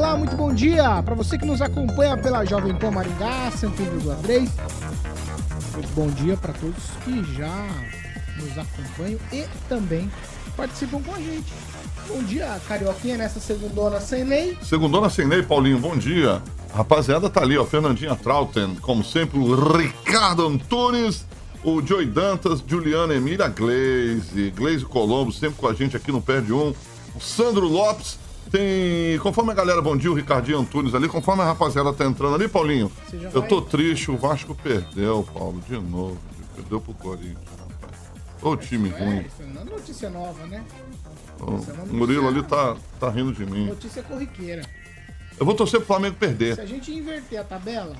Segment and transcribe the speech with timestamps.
[0.00, 4.48] Olá, muito bom dia para você que nos acompanha pela Jovem Pan Maringá 101,3.
[5.74, 7.68] Muito bom dia para todos que já
[8.38, 10.10] nos acompanham e também
[10.56, 11.52] participam com a gente.
[12.08, 14.56] Bom dia, Carioquinha, nessa segundona sem lei.
[14.62, 16.42] Segundona sem lei, Paulinho, bom dia.
[16.72, 21.26] Rapaziada, tá ali, ó, Fernandinha Trauten, como sempre, o Ricardo Antunes,
[21.62, 26.40] o Joey Dantas, Juliana Emília Glaze, Glaze Colombo, sempre com a gente aqui no Pé
[26.40, 26.72] de Um,
[27.14, 28.18] o Sandro Lopes,
[28.50, 32.34] tem, conforme a galera, bom dia, o Ricardinho Antunes ali, conforme a rapaziada tá entrando
[32.34, 32.90] ali, Paulinho,
[33.32, 36.18] eu tô triste, o Vasco perdeu, Paulo, de novo,
[36.54, 38.00] perdeu pro Corinthians, rapaz.
[38.42, 39.18] Ô time ruim.
[39.18, 40.64] É, isso não é notícia nova, né?
[41.40, 43.66] Ô, Isso é o Murilo ali tá, tá rindo de mim.
[43.66, 44.62] Notícia corriqueira.
[45.38, 46.54] Eu vou torcer pro Flamengo perder.
[46.54, 47.96] Se a gente inverter a tabela,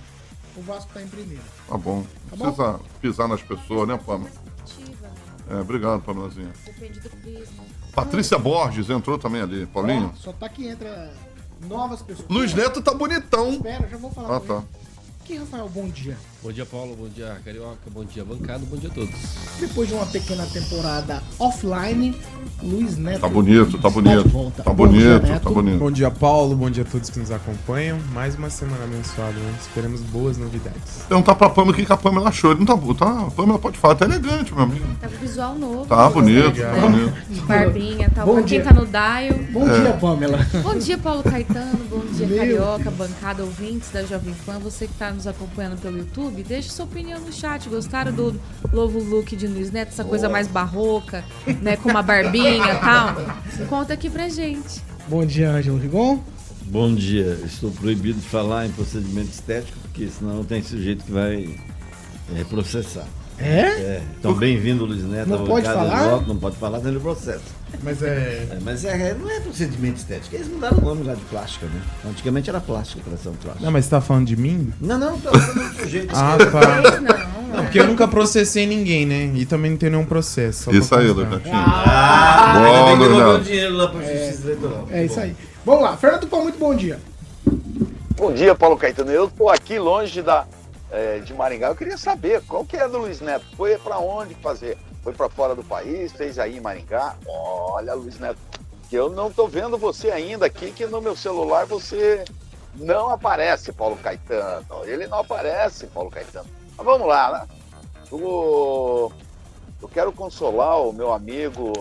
[0.56, 1.43] o Vasco tá em primeiro.
[1.67, 2.03] Tá bom.
[2.03, 4.31] Tá Não precisa pisar nas pessoas, né, Pamela?
[4.31, 5.59] Perspectiva, né?
[5.59, 6.53] É, obrigado, Pamelazinha.
[6.67, 7.65] Depende do prisma.
[8.05, 9.67] Patrícia Borges entrou também ali.
[9.67, 10.12] Paulinho?
[10.17, 11.12] Só tá que entra
[11.69, 12.29] novas pessoas.
[12.29, 13.51] Luiz Neto tá bonitão.
[13.51, 14.55] Espera, já vou falar Ah, tá.
[14.55, 14.65] ele.
[15.23, 16.17] Aqui, Rafael, bom dia.
[16.43, 16.97] Bom dia, Paulo.
[16.97, 17.77] Bom dia, Carioca.
[17.93, 18.65] Bom dia, bancada.
[18.65, 19.15] Bom dia a todos.
[19.61, 22.17] Depois de uma pequena temporada offline,
[22.63, 23.21] Luiz Neto.
[23.21, 24.23] Tá bonito, tá está bonito.
[24.23, 24.63] de volta.
[24.63, 25.43] Tá bonito, Neto.
[25.43, 25.79] tá bonito.
[25.79, 26.57] Bom dia, Paulo.
[26.57, 27.99] Bom dia a todos que nos acompanham.
[28.15, 29.55] Mais uma semana abençoada, né?
[29.61, 31.05] Esperamos boas novidades.
[31.07, 32.53] Perguntar pra Pamela o que que a Pamela achou.
[32.53, 33.27] Ele não tá, tá.
[33.27, 34.87] A Pamela pode falar, tá elegante, meu amigo.
[34.99, 35.85] Tá com visual novo.
[35.85, 37.47] Tá bonito, tá bonito.
[37.47, 38.27] Barbinha e tal.
[38.27, 38.63] Bom pra dia.
[38.63, 39.39] quem tá no dial.
[39.53, 40.39] Bom dia, Pamela.
[40.63, 41.85] Bom dia, Paulo Caetano.
[41.91, 44.59] Bom dia, Meu Carioca, bancada, ouvintes da Jovem Pan.
[44.61, 47.69] Você que tá nos acompanhando pelo YouTube, deixe sua opinião no chat.
[47.69, 48.41] Gostaram do
[48.73, 49.89] novo look de Luiz Neto?
[49.89, 51.25] Essa coisa mais barroca,
[51.61, 51.77] né?
[51.77, 53.15] Com uma barbinha e tal?
[53.69, 54.83] Conta aqui pra gente.
[55.09, 56.23] Bom dia, Ângelo Rigon.
[56.63, 57.39] Bom dia.
[57.45, 61.59] Estou proibido de falar em procedimento estético, porque senão tem sujeito que vai
[62.37, 63.07] é, processar.
[63.41, 63.61] É?
[63.61, 65.28] É, então, bem-vindo, Luiz Neto.
[65.31, 66.11] Não pode falar?
[66.11, 67.43] Voto, Não pode falar dentro do processo.
[67.83, 68.47] Mas é.
[68.51, 70.34] É, mas é, não é procedimento estético.
[70.34, 71.81] Eles mudaram o nome já de plástica, né?
[72.06, 73.65] Antigamente era plástica, operação plástica.
[73.65, 74.73] Não, mas você tá falando de mim?
[74.81, 76.11] Não, não, tô falando do sujeito.
[76.21, 77.00] Ah, tá.
[77.00, 77.31] Não.
[77.56, 79.33] Não, porque eu nunca processei ninguém, né?
[79.34, 80.71] E também não tenho nenhum processo.
[80.75, 81.09] Isso aí.
[81.09, 81.55] Luiz Netinho.
[81.55, 83.45] Ah, Bom, ainda bem que Luiz devolveu o Neto.
[83.45, 84.89] dinheiro lá pra Justiça Eleitoral.
[84.91, 85.37] É isso aí.
[85.65, 86.99] Vamos lá, Fernando Pão, muito bom dia.
[88.17, 89.11] Bom dia, Paulo Caetano.
[89.11, 90.47] Eu estou aqui longe da,
[90.91, 91.69] eh, de Maringá.
[91.69, 93.45] Eu queria saber qual que é do Luiz Neto.
[93.56, 94.77] Foi para onde fazer?
[95.03, 96.12] Foi para fora do país?
[96.12, 97.17] Fez aí em Maringá?
[97.27, 98.39] Olha, Luiz Neto,
[98.89, 102.25] que eu não estou vendo você ainda aqui, que no meu celular você
[102.75, 104.84] não aparece, Paulo Caetano.
[104.84, 106.47] Ele não aparece, Paulo Caetano.
[106.77, 107.49] Mas vamos lá, né?
[108.12, 109.11] O-
[109.83, 111.73] Eu quero consolar o meu amigo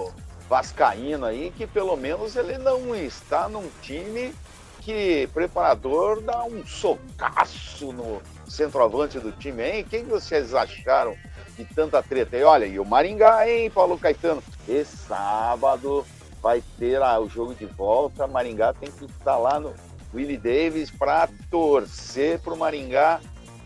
[0.47, 4.33] Vascaíno aí, que pelo menos ele não está num time
[4.79, 9.85] que preparador dá um socaço no centroavante do time, hein?
[9.89, 11.15] Quem que vocês acharam
[11.57, 12.37] de tanta treta?
[12.37, 14.43] E olha, e o Maringá, hein, Paulo Caetano?
[14.67, 16.05] Esse sábado
[16.41, 18.27] vai ter ah, o jogo de volta.
[18.27, 19.73] Maringá tem que estar lá no
[20.13, 23.19] Willie Davis para torcer para o Maringá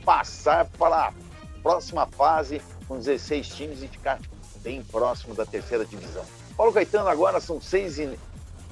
[0.04, 1.14] passar para a
[1.62, 4.20] próxima fase com 16 times e ficar
[4.58, 6.26] bem próximo da terceira divisão.
[6.56, 8.18] Paulo Caetano agora são seis e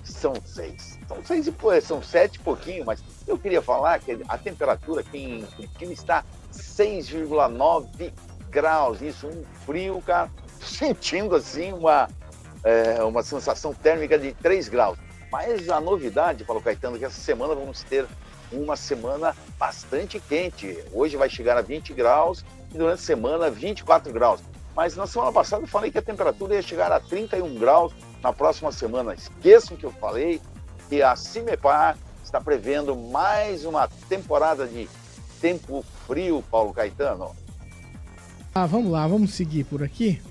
[0.04, 1.00] são seis.
[1.08, 5.18] São seis e são sete e pouquinho, mas eu queria falar que a temperatura aqui
[5.18, 8.12] em Curitiba está 6,9
[8.50, 9.02] graus.
[9.02, 10.30] Isso, um frio, cara.
[10.62, 12.08] Sentindo assim uma,
[12.64, 14.98] é, uma sensação térmica de 3 graus.
[15.32, 18.06] Mas a novidade, Paulo Caetano, que essa semana vamos ter
[18.52, 20.84] uma semana bastante quente.
[20.92, 24.42] Hoje vai chegar a 20 graus e durante a semana 24 graus.
[24.76, 28.32] Mas na semana passada eu falei que a temperatura ia chegar a 31 graus na
[28.32, 29.14] próxima semana.
[29.14, 30.42] Esqueçam que eu falei
[30.90, 34.88] que a Cimepar está prevendo mais uma temporada de
[35.40, 37.32] tempo frio, Paulo Caetano.
[38.54, 40.22] Ah, vamos lá, vamos seguir por aqui.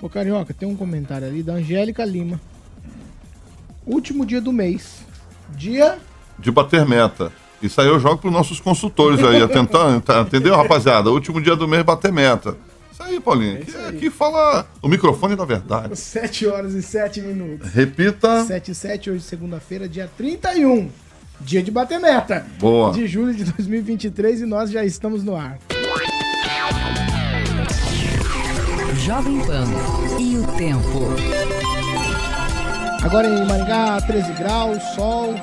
[0.00, 2.40] Ô Carioca, tem um comentário ali da Angélica Lima.
[3.86, 5.04] Último dia do mês.
[5.50, 5.98] Dia.
[6.38, 7.32] De bater meta.
[7.60, 11.10] Isso aí eu jogo pros nossos consultores aí, tentando, tá, entendeu, rapaziada?
[11.10, 12.56] Último dia do mês bater meta.
[13.10, 13.58] Aí, Paulinho.
[13.58, 13.88] É Aqui, aí.
[13.96, 15.96] aqui fala o microfone da verdade.
[15.98, 17.68] 7 horas e 7 minutos.
[17.72, 18.44] Repita.
[18.44, 20.88] 7 e 7, hoje, segunda-feira, dia 31.
[21.40, 22.46] Dia de bater meta.
[22.58, 22.92] Boa.
[22.92, 25.58] De julho de 2023 e nós já estamos no ar.
[29.04, 29.64] Jovem Pan
[30.18, 31.08] e o tempo.
[33.02, 35.34] Agora em Maringá, 13 graus, sol,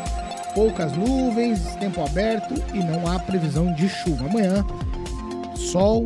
[0.53, 4.25] poucas nuvens, tempo aberto e não há previsão de chuva.
[4.29, 4.63] Amanhã,
[5.55, 6.03] sol,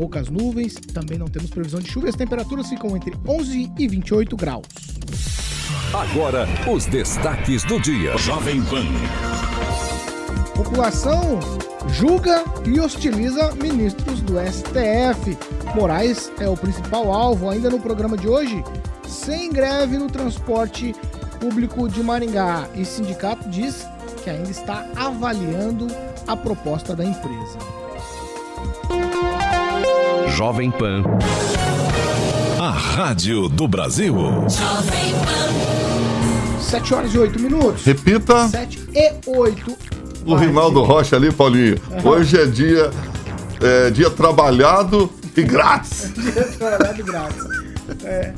[0.00, 3.86] poucas nuvens, também não temos previsão de chuva e as temperaturas ficam entre 11 e
[3.86, 4.64] 28 graus.
[5.92, 8.16] Agora, os destaques do dia.
[8.16, 8.86] Jovem Pan.
[10.54, 11.38] População
[11.90, 15.36] julga e hostiliza ministros do STF.
[15.74, 18.64] Moraes é o principal alvo ainda no programa de hoje.
[19.06, 20.94] Sem greve no transporte
[21.38, 22.66] público de Maringá.
[22.74, 23.86] E sindicato diz
[24.24, 25.88] que ainda está avaliando
[26.26, 27.79] a proposta da empresa.
[30.36, 31.02] Jovem Pan.
[32.58, 34.14] A Rádio do Brasil.
[36.60, 37.84] 7 horas e 8 minutos.
[37.84, 38.48] Repita.
[38.48, 39.76] 7 e 8.
[40.26, 41.76] O Rinaldo Rocha ali, Paulinho.
[42.04, 42.90] Hoje é dia,
[43.60, 46.12] é, dia trabalhado e grátis.
[46.16, 47.44] Dia trabalhado grátis.
[48.04, 48.32] É.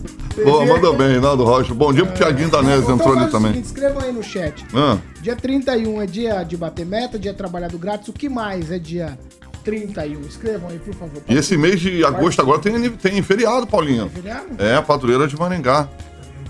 [0.44, 1.74] Boa, mandou bem, Rinaldo Rocha.
[1.74, 3.50] Bom dia pro Tiaguinho Danese, Então entrou ali também.
[3.52, 4.64] seguinte, escrevam aí no chat.
[4.74, 8.08] Ah, Dia 31 é dia de bater meta, dia trabalhado grátis.
[8.08, 9.18] O que mais é dia
[9.64, 10.20] 31?
[10.22, 11.22] Escrevam aí, por favor.
[11.28, 14.08] e esse mês de agosto agora tem, tem feriado, Paulinho.
[14.10, 14.46] Feriado?
[14.58, 15.88] É, a padroeira de Maringá.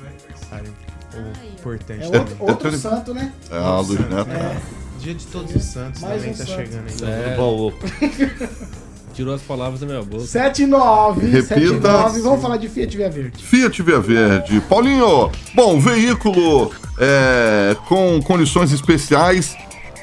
[0.07, 0.73] Aniversário.
[1.15, 3.33] Ou importante É outro, outro tô- santo, né?
[3.51, 4.31] É, a Luz Neto.
[4.31, 4.57] É.
[4.99, 6.57] Dia de Todos os Santos Mais também um tá santo.
[6.57, 7.33] chegando aí.
[7.33, 7.73] É, Baú.
[9.15, 10.25] tirou as palavras da minha boca.
[10.25, 11.27] 7 e 9.
[11.27, 11.55] Repita.
[11.55, 12.21] 7 e 9.
[12.23, 13.45] Vamos falar de Fiat Via Verde.
[13.45, 14.61] Fiat Via Verde.
[14.63, 19.55] Paulinho, bom, veículo é, com condições especiais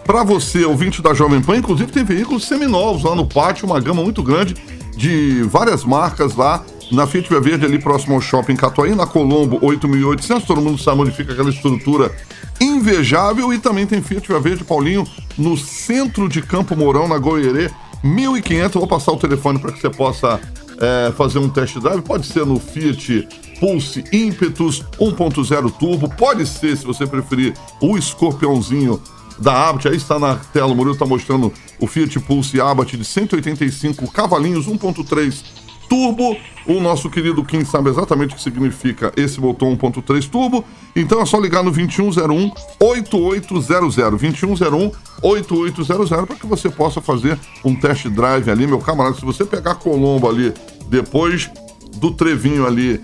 [0.06, 1.58] para você, ouvinte da Jovem Pan.
[1.58, 4.56] Inclusive tem veículos seminovos lá no pátio, uma gama muito grande
[4.96, 9.60] de várias marcas lá na Fiat Via Verde, ali próximo ao Shopping Catuaí, na Colombo
[9.62, 10.46] 8800.
[10.46, 12.12] Todo mundo sabe onde fica aquela estrutura
[12.60, 13.54] invejável.
[13.54, 15.08] E também tem Fiat Via Verde, Paulinho,
[15.38, 17.70] no centro de Campo Mourão, na Goierê,
[18.04, 18.76] 1500.
[18.76, 20.40] Eu Vou passar o telefone para que você possa
[20.80, 22.02] é, fazer um test drive.
[22.02, 23.28] Pode ser no Fiat
[23.60, 26.10] Pulse Impetus 1.0 Turbo.
[26.10, 29.00] Pode ser, se você preferir, o escorpiãozinho
[29.40, 29.88] da Abt.
[29.88, 34.68] Aí está na tela, o Murilo está mostrando o Fiat Pulse Abarth de 185 cavalinhos,
[34.68, 35.44] 1.3
[35.90, 36.38] turbo.
[36.68, 40.64] O nosso querido Kim sabe exatamente o que significa esse motor 1.3 turbo.
[40.96, 43.96] Então é só ligar no 2101 8800.
[43.96, 44.92] 2101
[45.24, 49.16] 8800 para que você possa fazer um test drive ali, meu camarada.
[49.16, 50.54] Se você pegar Colombo ali
[50.88, 51.50] depois
[51.98, 53.02] do Trevinho ali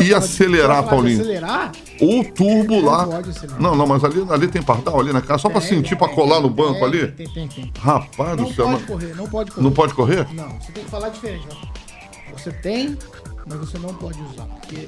[0.00, 1.20] e acelerar, Paulinho.
[1.20, 1.72] Acelerar?
[2.00, 3.06] O turbo Não lá.
[3.06, 3.30] pode.
[3.60, 6.40] Não, não, mas ali, ali tem pardal ali na casa, só pra sentir, pra colar
[6.40, 7.08] no banco ali.
[7.12, 7.72] Tem, tem, tem.
[7.78, 9.62] Rapaz Não do céu, pode mas- correr, não pode correr.
[9.64, 10.26] não pode correr?
[10.34, 11.46] Não, você tem que falar diferente.
[11.50, 12.36] ó.
[12.36, 12.96] Você tem,
[13.46, 14.44] mas você não pode usar.
[14.44, 14.86] Porque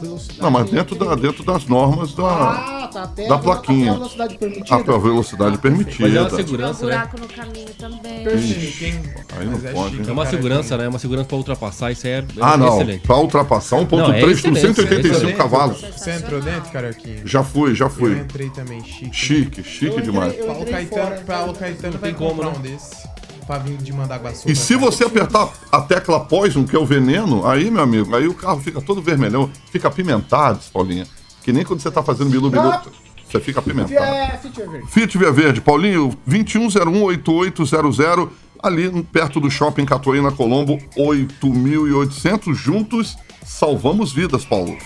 [0.00, 0.40] velocidade.
[0.42, 3.92] Não, mas é dentro, da, dentro das normas da, Ah, tá até da plaquinha.
[3.92, 4.76] A velocidade permitida.
[4.76, 6.08] a tua velocidade permitida.
[6.08, 6.92] Mas é uma um segurança, né?
[6.92, 8.26] buraco no caminho também.
[8.26, 10.08] Aí não Mas é pode, chique, hein?
[10.08, 10.84] É uma cara, segurança, né?
[10.84, 12.74] É uma segurança pra ultrapassar, isso aí é, é Ah, não.
[12.74, 13.00] excelente.
[13.06, 15.36] Pra ultrapassar 1.3 Não, é com excelente, 185 excelente.
[15.36, 15.80] cavalos.
[15.80, 17.22] Você entrou dentro, Carioquinha?
[17.24, 18.18] Já fui, já Eu fui.
[18.18, 19.16] entrei também, chique.
[19.16, 20.38] Chique, chique Eu entrei- demais.
[20.38, 22.56] eu Paulo entrei Caetano, Paulo Caetano vai tem como, comprar né?
[22.58, 23.08] um desse.
[23.46, 24.48] Pra vir de Mandaguaçu.
[24.48, 24.80] E pra se cá.
[24.80, 28.60] você apertar a tecla Poison, que é o veneno, aí, meu amigo, aí o carro
[28.60, 31.06] fica todo vermelhão, fica apimentado, Paulinha.
[31.42, 32.82] Que nem quando você tá fazendo bilu bilu, Ah.
[33.30, 33.94] você fica apimentado.
[33.94, 35.18] É, Fiat Via Verde.
[35.18, 38.28] Via Verde, Paulinho, 21018800,
[38.60, 42.54] ali perto do Shopping Catuaí, na Colombo, 8.800.
[42.56, 44.76] Juntos, salvamos vidas, Paulo.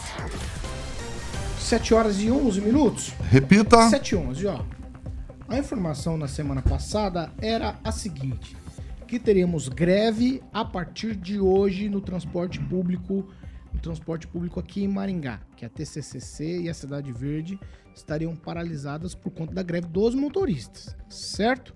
[1.58, 3.12] 7 horas e 11 minutos.
[3.30, 3.88] Repita.
[3.88, 4.58] 7 e 11, ó.
[5.50, 8.56] A informação na semana passada era a seguinte:
[9.08, 13.28] que teríamos greve a partir de hoje no transporte público,
[13.74, 17.58] no transporte público aqui em Maringá, que a TCCC e a Cidade Verde
[17.92, 21.74] estariam paralisadas por conta da greve dos motoristas, certo?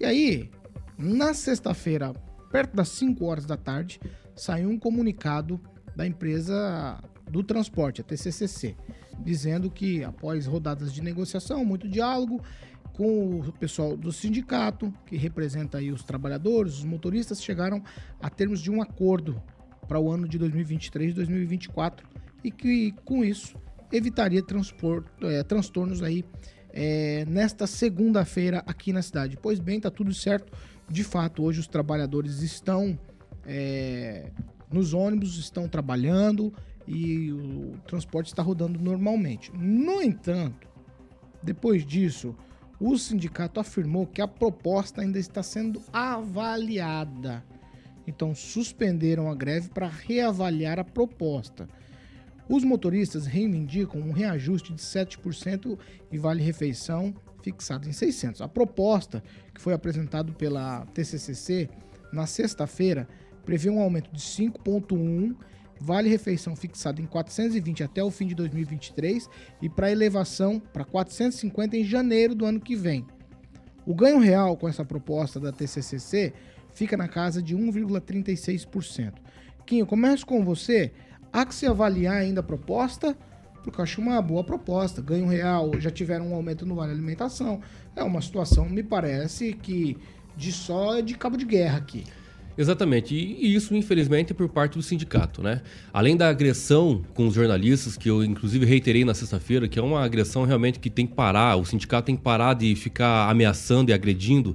[0.00, 0.50] E aí,
[0.98, 2.12] na sexta-feira,
[2.50, 4.00] perto das 5 horas da tarde,
[4.34, 5.60] saiu um comunicado
[5.94, 8.76] da empresa do transporte, a TCCC,
[9.20, 12.42] dizendo que após rodadas de negociação, muito diálogo
[12.96, 17.82] com o pessoal do sindicato, que representa aí os trabalhadores, os motoristas, chegaram
[18.20, 19.40] a termos de um acordo
[19.86, 22.08] para o ano de 2023 e 2024
[22.42, 23.54] e que com isso
[23.92, 26.24] evitaria eh, transtornos aí
[26.72, 29.36] eh, nesta segunda-feira aqui na cidade.
[29.40, 30.50] Pois bem, tá tudo certo.
[30.88, 32.98] De fato, hoje os trabalhadores estão
[33.44, 34.30] eh,
[34.72, 36.50] nos ônibus, estão trabalhando
[36.86, 39.52] e o transporte está rodando normalmente.
[39.54, 40.66] No entanto,
[41.42, 42.34] depois disso,
[42.80, 47.44] o sindicato afirmou que a proposta ainda está sendo avaliada.
[48.06, 51.68] Então, suspenderam a greve para reavaliar a proposta.
[52.48, 55.76] Os motoristas reivindicam um reajuste de 7%
[56.12, 58.40] e vale-refeição fixado em 600.
[58.40, 61.68] A proposta, que foi apresentada pela TCCC
[62.12, 63.08] na sexta-feira,
[63.44, 65.36] prevê um aumento de 5,1%
[65.80, 69.28] vale refeição fixado em 420 até o fim de 2023
[69.60, 73.06] e para elevação para 450 em janeiro do ano que vem.
[73.86, 76.32] O ganho real com essa proposta da TCCC
[76.72, 79.14] fica na casa de 1,36%.
[79.64, 80.92] Quinho, começo com você.
[81.32, 83.16] Há que se avaliar ainda a proposta,
[83.62, 85.00] porque eu acho uma boa proposta.
[85.00, 87.60] Ganho real, já tiveram um aumento no vale alimentação.
[87.94, 89.96] É uma situação, me parece, que
[90.36, 92.04] de só de cabo de guerra aqui.
[92.58, 95.60] Exatamente, e isso infelizmente por parte do sindicato, né?
[95.92, 100.02] Além da agressão com os jornalistas, que eu inclusive reiterei na sexta-feira, que é uma
[100.02, 103.94] agressão realmente que tem que parar, o sindicato tem que parar de ficar ameaçando e
[103.94, 104.54] agredindo,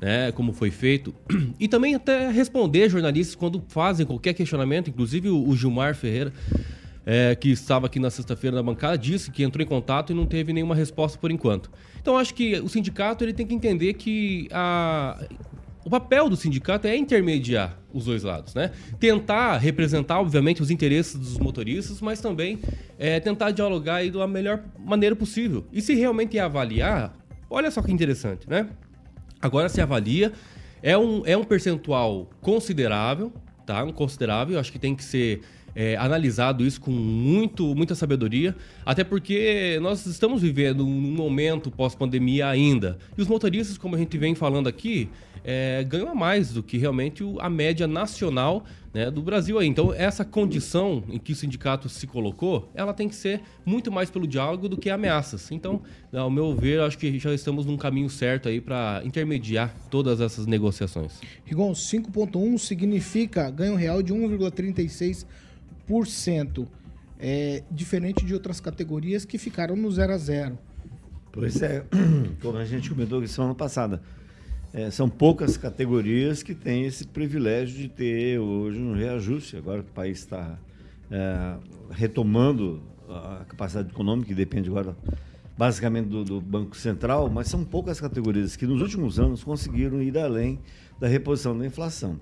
[0.00, 1.14] né, como foi feito,
[1.58, 6.32] e também até responder jornalistas quando fazem qualquer questionamento, inclusive o Gilmar Ferreira,
[7.06, 10.26] é, que estava aqui na sexta-feira na bancada, disse que entrou em contato e não
[10.26, 11.70] teve nenhuma resposta por enquanto.
[11.98, 15.18] Então acho que o sindicato ele tem que entender que a,
[15.88, 18.72] o papel do sindicato é intermediar os dois lados, né?
[19.00, 22.58] Tentar representar, obviamente, os interesses dos motoristas, mas também
[22.98, 25.64] é, tentar dialogar aí da melhor maneira possível.
[25.72, 27.16] E se realmente avaliar,
[27.48, 28.68] olha só que interessante, né?
[29.40, 30.30] Agora se avalia,
[30.82, 33.32] é um, é um percentual considerável,
[33.64, 33.82] tá?
[33.82, 35.40] Um considerável, acho que tem que ser
[35.78, 42.48] é, analisado isso com muito, muita sabedoria, até porque nós estamos vivendo um momento pós-pandemia
[42.48, 42.98] ainda.
[43.16, 45.08] E os motoristas, como a gente vem falando aqui,
[45.44, 49.68] é, ganham a mais do que realmente a média nacional né, do Brasil aí.
[49.68, 54.10] Então, essa condição em que o sindicato se colocou, ela tem que ser muito mais
[54.10, 55.52] pelo diálogo do que ameaças.
[55.52, 55.80] Então,
[56.12, 60.44] ao meu ver, acho que já estamos num caminho certo aí para intermediar todas essas
[60.44, 61.20] negociações.
[61.44, 65.24] Rigon, 5.1 significa ganho real de 1,36%.
[67.18, 70.58] É diferente de outras categorias que ficaram no 0 a 0.
[71.32, 71.84] Pois é,
[72.40, 74.00] como a gente comentou aqui semana passada,
[74.72, 79.56] é, são poucas categorias que têm esse privilégio de ter hoje um reajuste.
[79.56, 80.58] Agora que o país está
[81.10, 81.56] é,
[81.90, 84.96] retomando a capacidade econômica, que depende agora
[85.56, 90.16] basicamente do, do, Banco Central, mas são poucas categorias que nos últimos anos conseguiram ir
[90.16, 90.60] além
[91.00, 92.18] da reposição da inflação.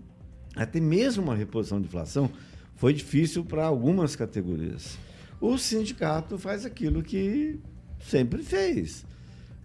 [0.54, 2.30] Até mesmo uma reposição de inflação
[2.76, 4.96] foi difícil para algumas categorias.
[5.40, 7.58] O sindicato faz aquilo que
[7.98, 9.04] sempre fez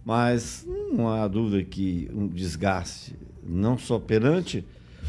[0.04, 4.64] mas não há dúvida que um desgaste, não só perante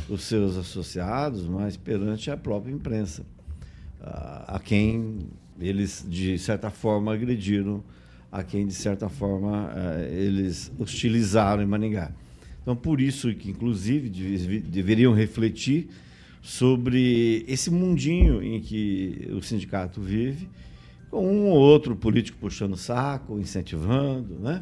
[0.09, 3.25] os seus associados, mas perante a própria imprensa,
[3.99, 5.27] a quem
[5.59, 7.83] eles, de certa forma, agrediram,
[8.31, 9.71] a quem, de certa forma,
[10.11, 12.11] eles hostilizaram em Maningá.
[12.61, 14.09] Então, por isso que, inclusive,
[14.59, 15.89] deveriam refletir
[16.43, 20.49] sobre esse mundinho em que o sindicato vive,
[21.09, 24.61] com um ou outro político puxando o saco, incentivando, né?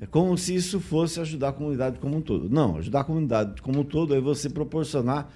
[0.00, 2.48] É como se isso fosse ajudar a comunidade como um todo.
[2.48, 5.28] Não, ajudar a comunidade como um todo é você proporcionar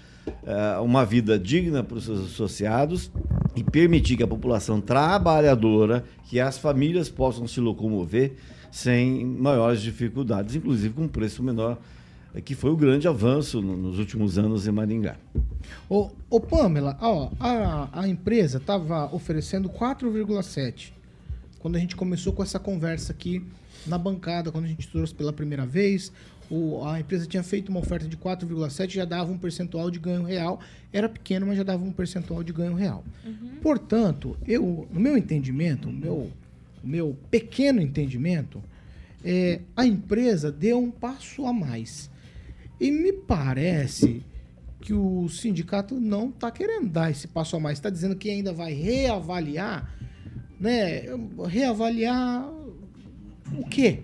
[0.47, 3.11] é, uma vida digna para os seus associados
[3.57, 8.37] e permitir que a população trabalhadora, que as famílias possam se locomover
[8.71, 11.79] sem maiores dificuldades, inclusive com preço menor,
[12.41, 15.17] que foi o grande avanço no, nos últimos anos em Maringá.
[15.89, 20.93] Ô, ô Pamela, ó, a, a empresa estava oferecendo 4,7
[21.63, 23.41] quando a gente começou com essa conversa aqui
[23.87, 26.13] na bancada, quando a gente trouxe pela primeira vez,
[26.51, 30.25] o, a empresa tinha feito uma oferta de 4,7, já dava um percentual de ganho
[30.25, 30.61] real.
[30.93, 33.05] Era pequeno, mas já dava um percentual de ganho real.
[33.25, 33.53] Uhum.
[33.63, 36.31] Portanto, eu, no meu entendimento, o meu,
[36.83, 38.61] o meu pequeno entendimento,
[39.25, 42.11] é, a empresa deu um passo a mais.
[42.81, 44.25] E me parece
[44.81, 47.79] que o sindicato não está querendo dar esse passo a mais.
[47.79, 49.95] Está dizendo que ainda vai reavaliar,
[50.59, 51.05] né?
[51.49, 52.49] Reavaliar
[53.57, 54.03] o quê?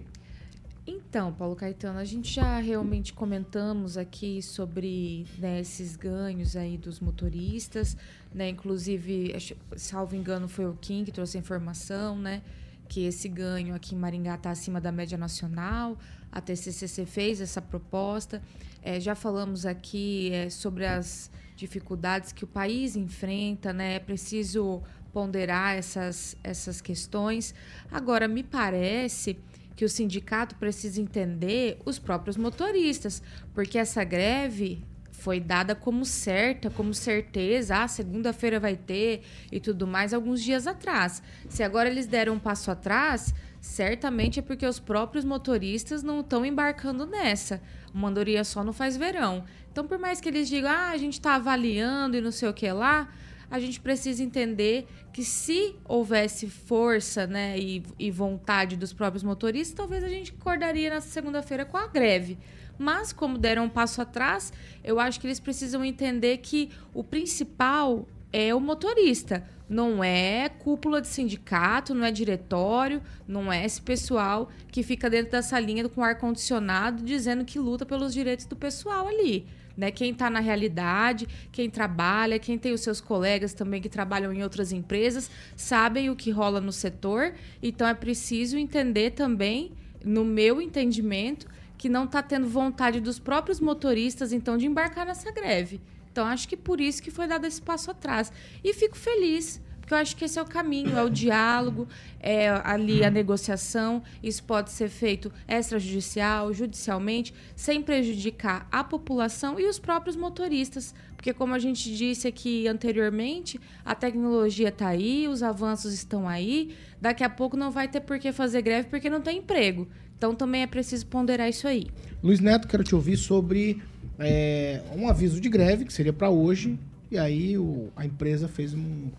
[0.86, 6.98] Então, Paulo Caetano, a gente já realmente comentamos aqui sobre né, esses ganhos aí dos
[6.98, 7.94] motoristas,
[8.32, 8.48] né?
[8.48, 9.34] Inclusive,
[9.76, 12.40] salvo engano, foi o Kim que trouxe a informação, né?
[12.88, 15.98] Que esse ganho aqui em Maringá está acima da média nacional.
[16.30, 18.42] A TCCC fez essa proposta.
[18.82, 23.96] É, já falamos aqui é, sobre as dificuldades que o país enfrenta, né?
[23.96, 24.82] É preciso
[25.12, 27.54] ponderar essas, essas questões.
[27.90, 29.38] Agora, me parece
[29.74, 33.22] que o sindicato precisa entender os próprios motoristas,
[33.54, 34.84] porque essa greve
[35.18, 40.66] foi dada como certa, como certeza, ah, segunda-feira vai ter e tudo mais, alguns dias
[40.66, 41.22] atrás.
[41.48, 46.44] Se agora eles deram um passo atrás, certamente é porque os próprios motoristas não estão
[46.44, 47.60] embarcando nessa.
[47.92, 49.44] Uma andorinha só não faz verão.
[49.70, 52.54] Então, por mais que eles digam, ah, a gente está avaliando e não sei o
[52.54, 53.08] que lá,
[53.50, 59.74] a gente precisa entender que se houvesse força né, e, e vontade dos próprios motoristas,
[59.76, 62.38] talvez a gente acordaria na segunda-feira com a greve.
[62.78, 64.52] Mas, como deram um passo atrás,
[64.84, 69.44] eu acho que eles precisam entender que o principal é o motorista.
[69.68, 75.32] Não é cúpula de sindicato, não é diretório, não é esse pessoal que fica dentro
[75.32, 79.46] dessa linha com ar-condicionado dizendo que luta pelos direitos do pessoal ali.
[79.76, 79.92] Né?
[79.92, 84.42] Quem está na realidade, quem trabalha, quem tem os seus colegas também que trabalham em
[84.42, 87.34] outras empresas, sabem o que rola no setor.
[87.62, 89.70] Então é preciso entender também,
[90.04, 91.46] no meu entendimento,
[91.78, 95.80] que não está tendo vontade dos próprios motoristas, então, de embarcar nessa greve.
[96.18, 98.32] Então, acho que por isso que foi dado esse passo atrás.
[98.64, 101.86] E fico feliz, porque eu acho que esse é o caminho, é o diálogo,
[102.18, 104.02] é ali a negociação.
[104.20, 110.92] Isso pode ser feito extrajudicial, judicialmente, sem prejudicar a população e os próprios motoristas.
[111.14, 116.74] Porque, como a gente disse aqui anteriormente, a tecnologia está aí, os avanços estão aí.
[117.00, 119.86] Daqui a pouco não vai ter por que fazer greve porque não tem emprego.
[120.16, 121.86] Então, também é preciso ponderar isso aí.
[122.20, 123.80] Luiz Neto, quero te ouvir sobre
[124.18, 126.78] é, um aviso de greve, que seria para hoje,
[127.10, 129.10] e aí o, a empresa fez um,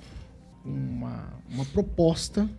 [0.63, 2.49] uma, uma proposta,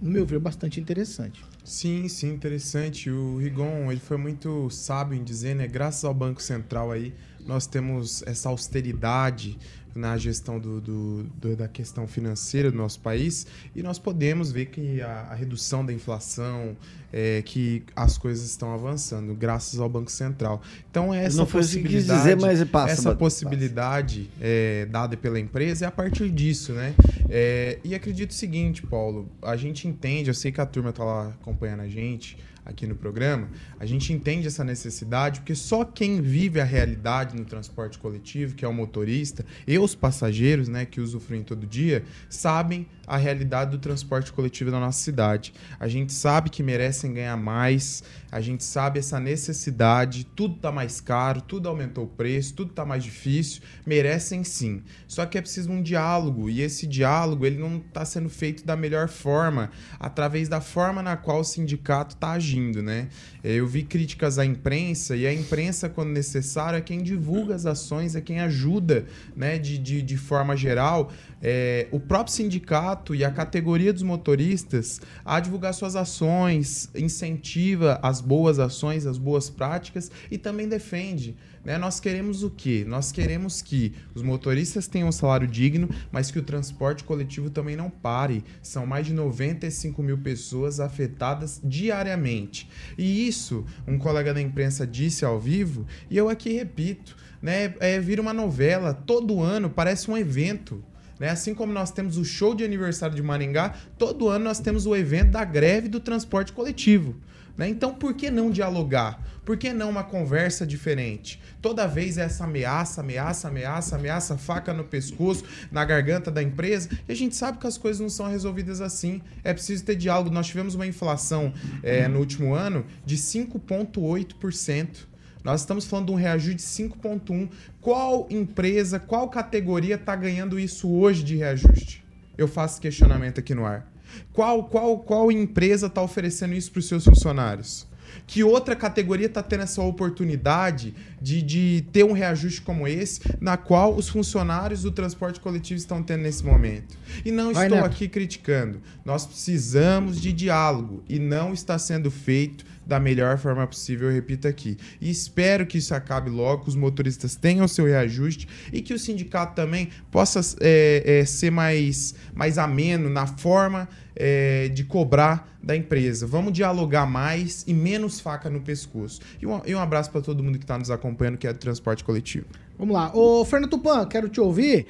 [0.00, 1.44] no meu ver, bastante interessante.
[1.64, 3.08] Sim, sim, interessante.
[3.08, 5.68] O Rigon, ele foi muito sábio em dizer, né?
[5.68, 7.14] Graças ao Banco Central aí,
[7.46, 9.56] nós temos essa austeridade
[9.94, 14.66] na gestão do, do, do, da questão financeira do nosso país e nós podemos ver
[14.66, 16.76] que a, a redução da inflação,
[17.12, 20.62] é, que as coisas estão avançando graças ao Banco Central.
[20.90, 25.92] Então essa Não possibilidade, dizer, mas passa, essa possibilidade é, dada pela empresa é a
[25.92, 26.94] partir disso, né?
[27.28, 31.04] É, e acredito o seguinte, Paulo, a gente entende, eu sei que a turma está
[31.04, 36.20] lá acompanhando a gente aqui no programa, a gente entende essa necessidade porque só quem
[36.20, 41.00] vive a realidade no transporte coletivo, que é o motorista, e os passageiros, né, que
[41.00, 45.52] usufruem todo dia, sabem a realidade do transporte coletivo da nossa cidade.
[45.78, 51.00] A gente sabe que merecem ganhar mais, a gente sabe essa necessidade, tudo está mais
[51.00, 54.82] caro, tudo aumentou o preço, tudo está mais difícil, merecem sim.
[55.06, 58.76] Só que é preciso um diálogo e esse diálogo ele não está sendo feito da
[58.76, 63.08] melhor forma, através da forma na qual o sindicato está agindo, né?
[63.42, 68.14] Eu vi críticas à imprensa e a imprensa, quando necessário, é quem divulga as ações,
[68.14, 69.04] é quem ajuda,
[69.36, 71.10] né, de, de, de forma geral,
[71.42, 78.20] é, o próprio sindicato e a categoria dos motoristas a divulgar suas ações, incentiva as
[78.20, 81.36] boas ações, as boas práticas e também defende.
[81.64, 81.78] Né?
[81.78, 82.84] Nós queremos o quê?
[82.86, 87.76] Nós queremos que os motoristas tenham um salário digno, mas que o transporte coletivo também
[87.76, 88.44] não pare.
[88.60, 92.68] São mais de 95 mil pessoas afetadas diariamente.
[92.98, 97.74] E isso, um colega da imprensa disse ao vivo, e eu aqui repito, né?
[97.80, 100.82] É, vira uma novela, todo ano parece um evento.
[101.18, 101.30] Né?
[101.30, 104.96] Assim como nós temos o show de aniversário de Maringá, todo ano nós temos o
[104.96, 107.16] evento da greve do transporte coletivo.
[107.56, 107.68] Né?
[107.68, 109.22] Então, por que não dialogar?
[109.44, 111.40] Por que não uma conversa diferente?
[111.60, 116.88] Toda vez é essa ameaça, ameaça, ameaça, ameaça, faca no pescoço, na garganta da empresa,
[117.08, 119.20] e a gente sabe que as coisas não são resolvidas assim.
[119.42, 120.30] É preciso ter diálogo.
[120.30, 125.11] Nós tivemos uma inflação é, no último ano de 5,8%.
[125.44, 127.48] Nós estamos falando de um reajuste de 5,1.
[127.80, 132.04] Qual empresa, qual categoria está ganhando isso hoje de reajuste?
[132.38, 133.90] Eu faço questionamento aqui no ar.
[134.32, 137.86] Qual, qual, qual empresa está oferecendo isso para os seus funcionários?
[138.26, 143.56] Que outra categoria está tendo essa oportunidade de, de ter um reajuste como esse, na
[143.56, 146.96] qual os funcionários do transporte coletivo estão tendo nesse momento?
[147.24, 147.86] E não Vai, estou Neto.
[147.86, 148.82] aqui criticando.
[149.04, 154.48] Nós precisamos de diálogo e não está sendo feito da melhor forma possível, eu repito
[154.48, 154.76] aqui.
[155.00, 158.92] E espero que isso acabe logo, que os motoristas tenham o seu reajuste e que
[158.92, 165.56] o sindicato também possa é, é, ser mais, mais ameno na forma é, de cobrar
[165.62, 166.26] da empresa.
[166.26, 169.20] Vamos dialogar mais e menos faca no pescoço.
[169.40, 171.58] E um, e um abraço para todo mundo que está nos acompanhando, que é do
[171.58, 172.46] transporte coletivo.
[172.78, 173.14] Vamos lá.
[173.14, 174.86] Ô, Fernando Tupan, quero te ouvir.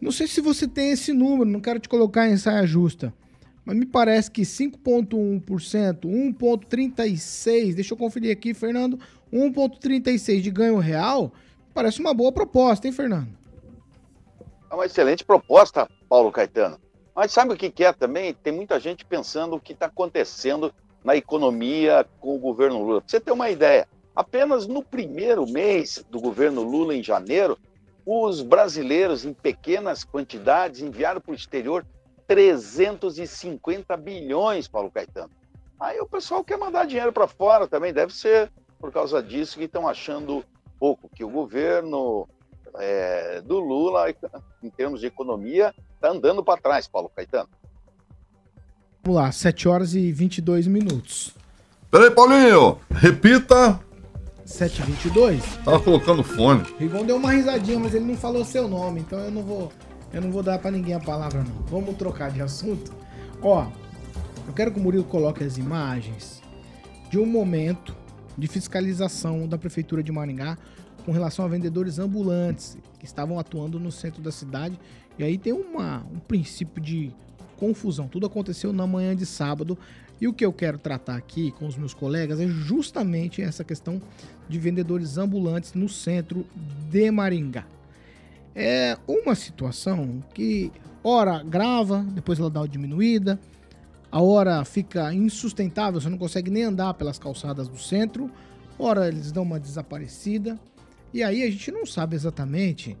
[0.00, 3.12] Não sei se você tem esse número, não quero te colocar em saia justa.
[3.64, 8.98] Mas me parece que 5,1%, 1,36%, deixa eu conferir aqui, Fernando,
[9.32, 11.32] 1,36% de ganho real,
[11.72, 13.28] parece uma boa proposta, hein, Fernando?
[14.70, 16.78] É uma excelente proposta, Paulo Caetano.
[17.14, 18.34] Mas sabe o que é também?
[18.34, 23.00] Tem muita gente pensando o que está acontecendo na economia com o governo Lula.
[23.00, 27.56] Pra você ter uma ideia, apenas no primeiro mês do governo Lula, em janeiro,
[28.04, 31.86] os brasileiros, em pequenas quantidades, enviaram para o exterior
[32.26, 35.30] 350 bilhões, Paulo Caetano.
[35.78, 39.64] Aí o pessoal quer mandar dinheiro para fora também, deve ser por causa disso que
[39.64, 40.44] estão achando
[40.78, 42.28] pouco, que o governo
[42.76, 44.10] é, do Lula,
[44.62, 47.48] em termos de economia, está andando para trás, Paulo Caetano.
[49.02, 51.34] Vamos lá, 7 horas e 22 minutos.
[51.90, 53.80] Peraí, Paulinho, repita.
[54.44, 56.62] 7 e 22 Tava colocando fone.
[56.78, 59.72] Rigon deu uma risadinha, mas ele não falou seu nome, então eu não vou
[60.14, 61.62] Eu não vou dar pra ninguém a palavra, não.
[61.66, 62.94] Vamos trocar de assunto.
[63.42, 63.66] Ó,
[64.46, 66.40] eu quero que o Murilo coloque as imagens
[67.10, 67.96] de um momento
[68.38, 70.56] de fiscalização da Prefeitura de Maringá
[71.04, 74.78] com relação a vendedores ambulantes que estavam atuando no centro da cidade.
[75.18, 77.12] E aí tem uma, um princípio de
[77.56, 78.06] confusão.
[78.06, 79.76] Tudo aconteceu na manhã de sábado.
[80.20, 84.00] E o que eu quero tratar aqui com os meus colegas é justamente essa questão
[84.48, 86.46] de vendedores ambulantes no centro
[86.88, 87.66] de Maringá.
[88.54, 90.70] É uma situação que,
[91.02, 93.38] ora, grava, depois ela dá uma diminuída,
[94.12, 98.30] a hora fica insustentável, você não consegue nem andar pelas calçadas do centro,
[98.78, 100.58] ora, eles dão uma desaparecida,
[101.12, 102.96] e aí a gente não sabe exatamente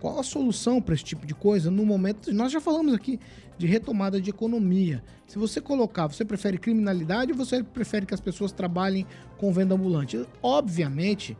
[0.00, 2.32] qual a solução para esse tipo de coisa no momento.
[2.32, 3.18] Nós já falamos aqui
[3.56, 5.02] de retomada de economia.
[5.26, 9.06] Se você colocar, você prefere criminalidade ou você prefere que as pessoas trabalhem
[9.36, 10.24] com venda ambulante?
[10.42, 11.36] Obviamente,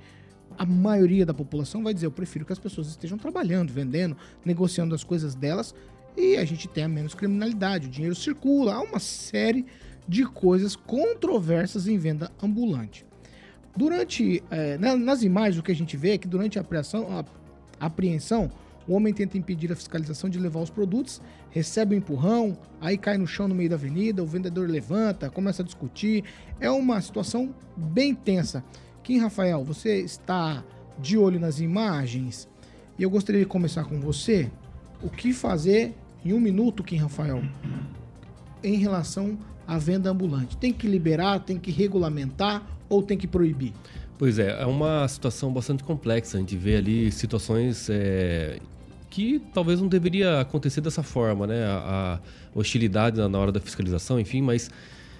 [0.59, 4.95] a maioria da população vai dizer: eu prefiro que as pessoas estejam trabalhando, vendendo, negociando
[4.95, 5.75] as coisas delas
[6.17, 9.65] e a gente tenha menos criminalidade, o dinheiro circula, há uma série
[10.09, 13.07] de coisas controversas em venda ambulante.
[13.77, 17.25] Durante, é, nas imagens, o que a gente vê é que durante a apreensão,
[17.79, 18.51] a apreensão,
[18.89, 23.17] o homem tenta impedir a fiscalização de levar os produtos, recebe um empurrão, aí cai
[23.17, 26.25] no chão no meio da avenida, o vendedor levanta, começa a discutir.
[26.59, 28.65] É uma situação bem tensa.
[29.09, 30.63] Kim Rafael, você está
[30.99, 32.47] de olho nas imagens
[32.99, 34.51] e eu gostaria de começar com você.
[35.03, 37.43] O que fazer em um minuto, Kim Rafael,
[38.63, 40.59] em relação à venda ambulante?
[40.59, 43.73] Tem que liberar, tem que regulamentar ou tem que proibir?
[44.19, 46.37] Pois é, é uma situação bastante complexa.
[46.37, 48.59] A gente vê ali situações é,
[49.09, 51.65] que talvez não deveria acontecer dessa forma, né?
[51.65, 52.21] A,
[52.55, 54.71] hostilidade na hora da fiscalização, enfim, mas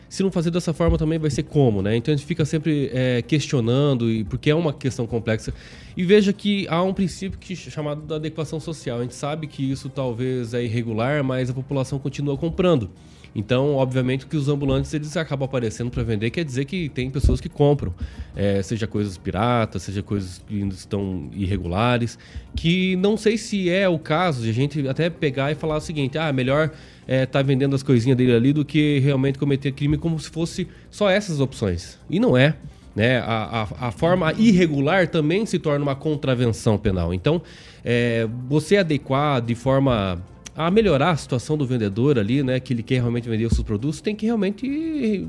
[0.09, 1.97] se não fazer dessa forma também vai ser como, né?
[1.97, 5.53] Então a gente fica sempre é, questionando, e porque é uma questão complexa.
[5.97, 8.99] E veja que há um princípio que, chamado da adequação social.
[8.99, 12.91] A gente sabe que isso talvez é irregular, mas a população continua comprando.
[13.39, 17.41] Então, obviamente que os ambulantes eles acabam aparecendo para vender, quer dizer que tem pessoas
[17.41, 17.95] que compram,
[18.35, 22.19] é, seja coisas piratas, seja coisas que estão irregulares,
[22.57, 25.81] que não sei se é o caso de a gente até pegar e falar o
[25.81, 26.73] seguinte, ah, melhor
[27.07, 30.67] é, tá vendendo as coisinhas dele ali do que realmente cometer crime como se fosse
[30.91, 31.97] só essas opções.
[32.11, 32.57] E não é.
[32.97, 33.21] Né?
[33.21, 37.15] A, a, a, forma irregular também se torna uma contravenção penal.
[37.15, 37.41] Então,
[37.85, 40.21] é, você adequar de forma
[40.59, 43.65] a melhorar a situação do vendedor ali, né, que ele quer realmente vender os seus
[43.65, 45.25] produtos, tem que realmente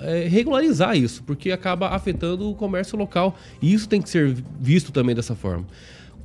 [0.00, 3.36] é, regularizar isso, porque acaba afetando o comércio local.
[3.60, 5.66] E isso tem que ser visto também dessa forma.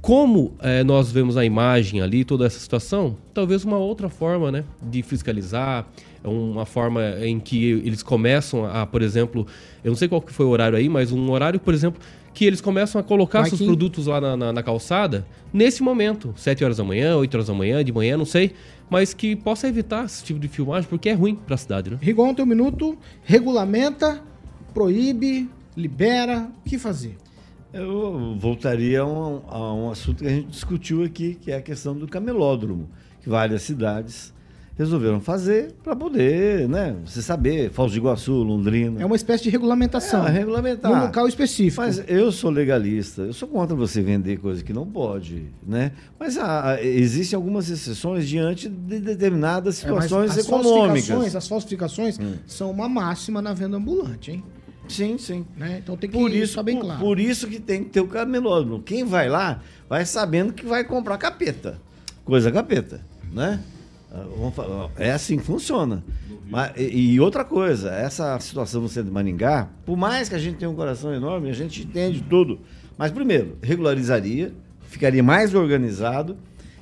[0.01, 4.63] Como é, nós vemos a imagem ali, toda essa situação, talvez uma outra forma né,
[4.83, 5.87] de fiscalizar,
[6.23, 9.47] uma forma em que eles começam a, por exemplo,
[9.83, 11.99] eu não sei qual que foi o horário aí, mas um horário, por exemplo,
[12.37, 13.65] que eles começam a colocar seus que...
[13.65, 17.53] produtos lá na, na, na, calçada nesse momento, 7 horas da manhã, 8 horas da
[17.55, 18.53] manhã, de manhã, não sei,
[18.87, 21.97] mas que possa evitar esse tipo de filmagem, porque é ruim para a cidade, né?
[21.99, 24.21] Rigon, tem um minuto, regulamenta,
[24.71, 27.17] proíbe, libera, o que fazer?
[27.73, 31.61] Eu voltaria a um, a um assunto que a gente discutiu aqui, que é a
[31.61, 32.87] questão do camelódromo,
[33.19, 34.31] que várias cidades
[34.77, 36.95] resolveram fazer para poder, né?
[37.03, 39.01] Você saber, Foz do Iguaçu, Londrina.
[39.01, 40.27] É uma espécie de regulamentação.
[40.27, 40.91] É, regulamentar.
[40.91, 41.81] Num local específico.
[41.81, 45.93] Mas eu sou legalista, eu sou contra você vender coisa que não pode, né?
[46.19, 51.07] Mas ah, existem algumas exceções diante de determinadas é, situações é, as econômicas.
[51.07, 52.35] Falsificações, as falsificações hum.
[52.45, 54.43] são uma máxima na venda ambulante, hein?
[54.87, 55.45] Sim, sim.
[55.57, 55.81] Né?
[55.83, 56.99] Então tem que por isso, bem claro.
[56.99, 58.81] Por, por isso que tem que ter o camelódromo.
[58.81, 59.59] Quem vai lá
[59.89, 61.81] vai sabendo que vai comprar capeta.
[62.23, 63.01] Coisa capeta,
[63.33, 63.59] né?
[64.11, 66.03] Ah, é assim que funciona.
[66.49, 70.57] Mas, e, outra coisa, essa situação no centro de Maningá, por mais que a gente
[70.57, 72.59] tenha um coração enorme, a gente entende tudo.
[72.97, 74.53] Mas, primeiro, regularizaria,
[74.87, 76.37] ficaria mais organizado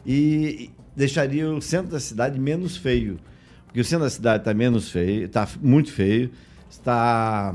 [0.05, 3.19] e deixaria o centro da cidade menos feio.
[3.65, 6.31] Porque o centro da cidade está menos feio, está muito feio,
[6.69, 7.53] está.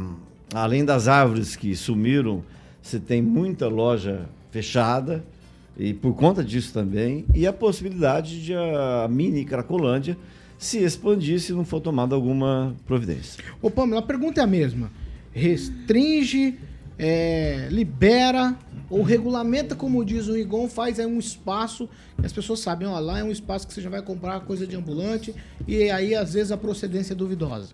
[0.53, 2.43] Além das árvores que sumiram,
[2.83, 5.25] você tem muita loja fechada
[5.77, 10.17] e por conta disso também, e a possibilidade de a mini Cracolândia
[10.59, 13.43] se expandir se não for tomada alguma providência.
[13.63, 14.91] Ô Pamela, a pergunta é a mesma.
[15.33, 16.59] Restringe,
[16.99, 18.55] é, libera
[18.91, 22.99] ou regulamenta, como diz o Rigon, faz aí um espaço que as pessoas sabem, ó,
[22.99, 25.35] lá é um espaço que você já vai comprar coisa de ambulante
[25.67, 27.73] e aí às vezes a procedência é duvidosa.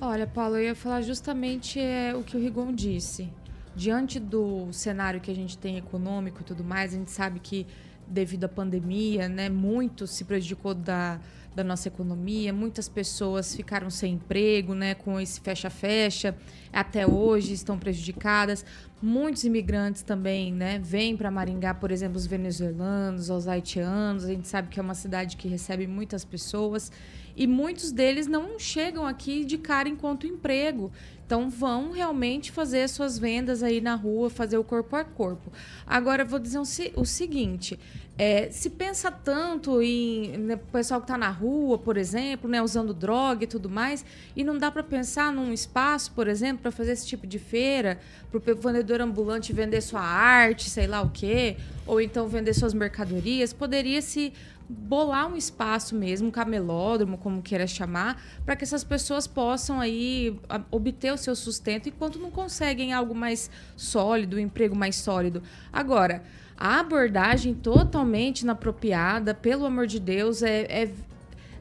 [0.00, 3.28] Olha, Paulo, eu ia falar justamente é, o que o Rigon disse
[3.74, 7.66] diante do cenário que a gente tem econômico e tudo mais, a gente sabe que
[8.06, 11.20] devido à pandemia, né, muito se prejudicou da
[11.54, 12.52] da nossa economia.
[12.52, 16.36] Muitas pessoas ficaram sem emprego, né, com esse fecha-fecha,
[16.72, 18.64] até hoje estão prejudicadas.
[19.00, 24.24] Muitos imigrantes também, né, vêm para Maringá, por exemplo, os venezuelanos, os haitianos.
[24.24, 26.90] A gente sabe que é uma cidade que recebe muitas pessoas
[27.36, 30.90] e muitos deles não chegam aqui de cara enquanto emprego.
[31.26, 35.50] Então vão realmente fazer as suas vendas aí na rua, fazer o corpo a corpo.
[35.86, 36.64] Agora vou dizer um,
[36.96, 37.78] o seguinte:
[38.16, 42.94] é, se pensa tanto em né, pessoal que está na rua, por exemplo, né, usando
[42.94, 44.04] droga e tudo mais,
[44.36, 47.98] e não dá para pensar num espaço, por exemplo, para fazer esse tipo de feira,
[48.30, 51.56] para o vendedor ambulante vender sua arte, sei lá o quê,
[51.86, 54.32] ou então vender suas mercadorias, poderia se
[54.68, 60.38] bolar um espaço mesmo, um camelódromo, como queira chamar, para que essas pessoas possam aí
[60.70, 65.42] obter o seu sustento enquanto não conseguem algo mais sólido, um emprego mais sólido.
[65.72, 66.22] Agora,
[66.56, 70.90] a abordagem totalmente inapropriada, pelo amor de Deus, é, é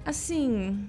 [0.06, 0.88] assim.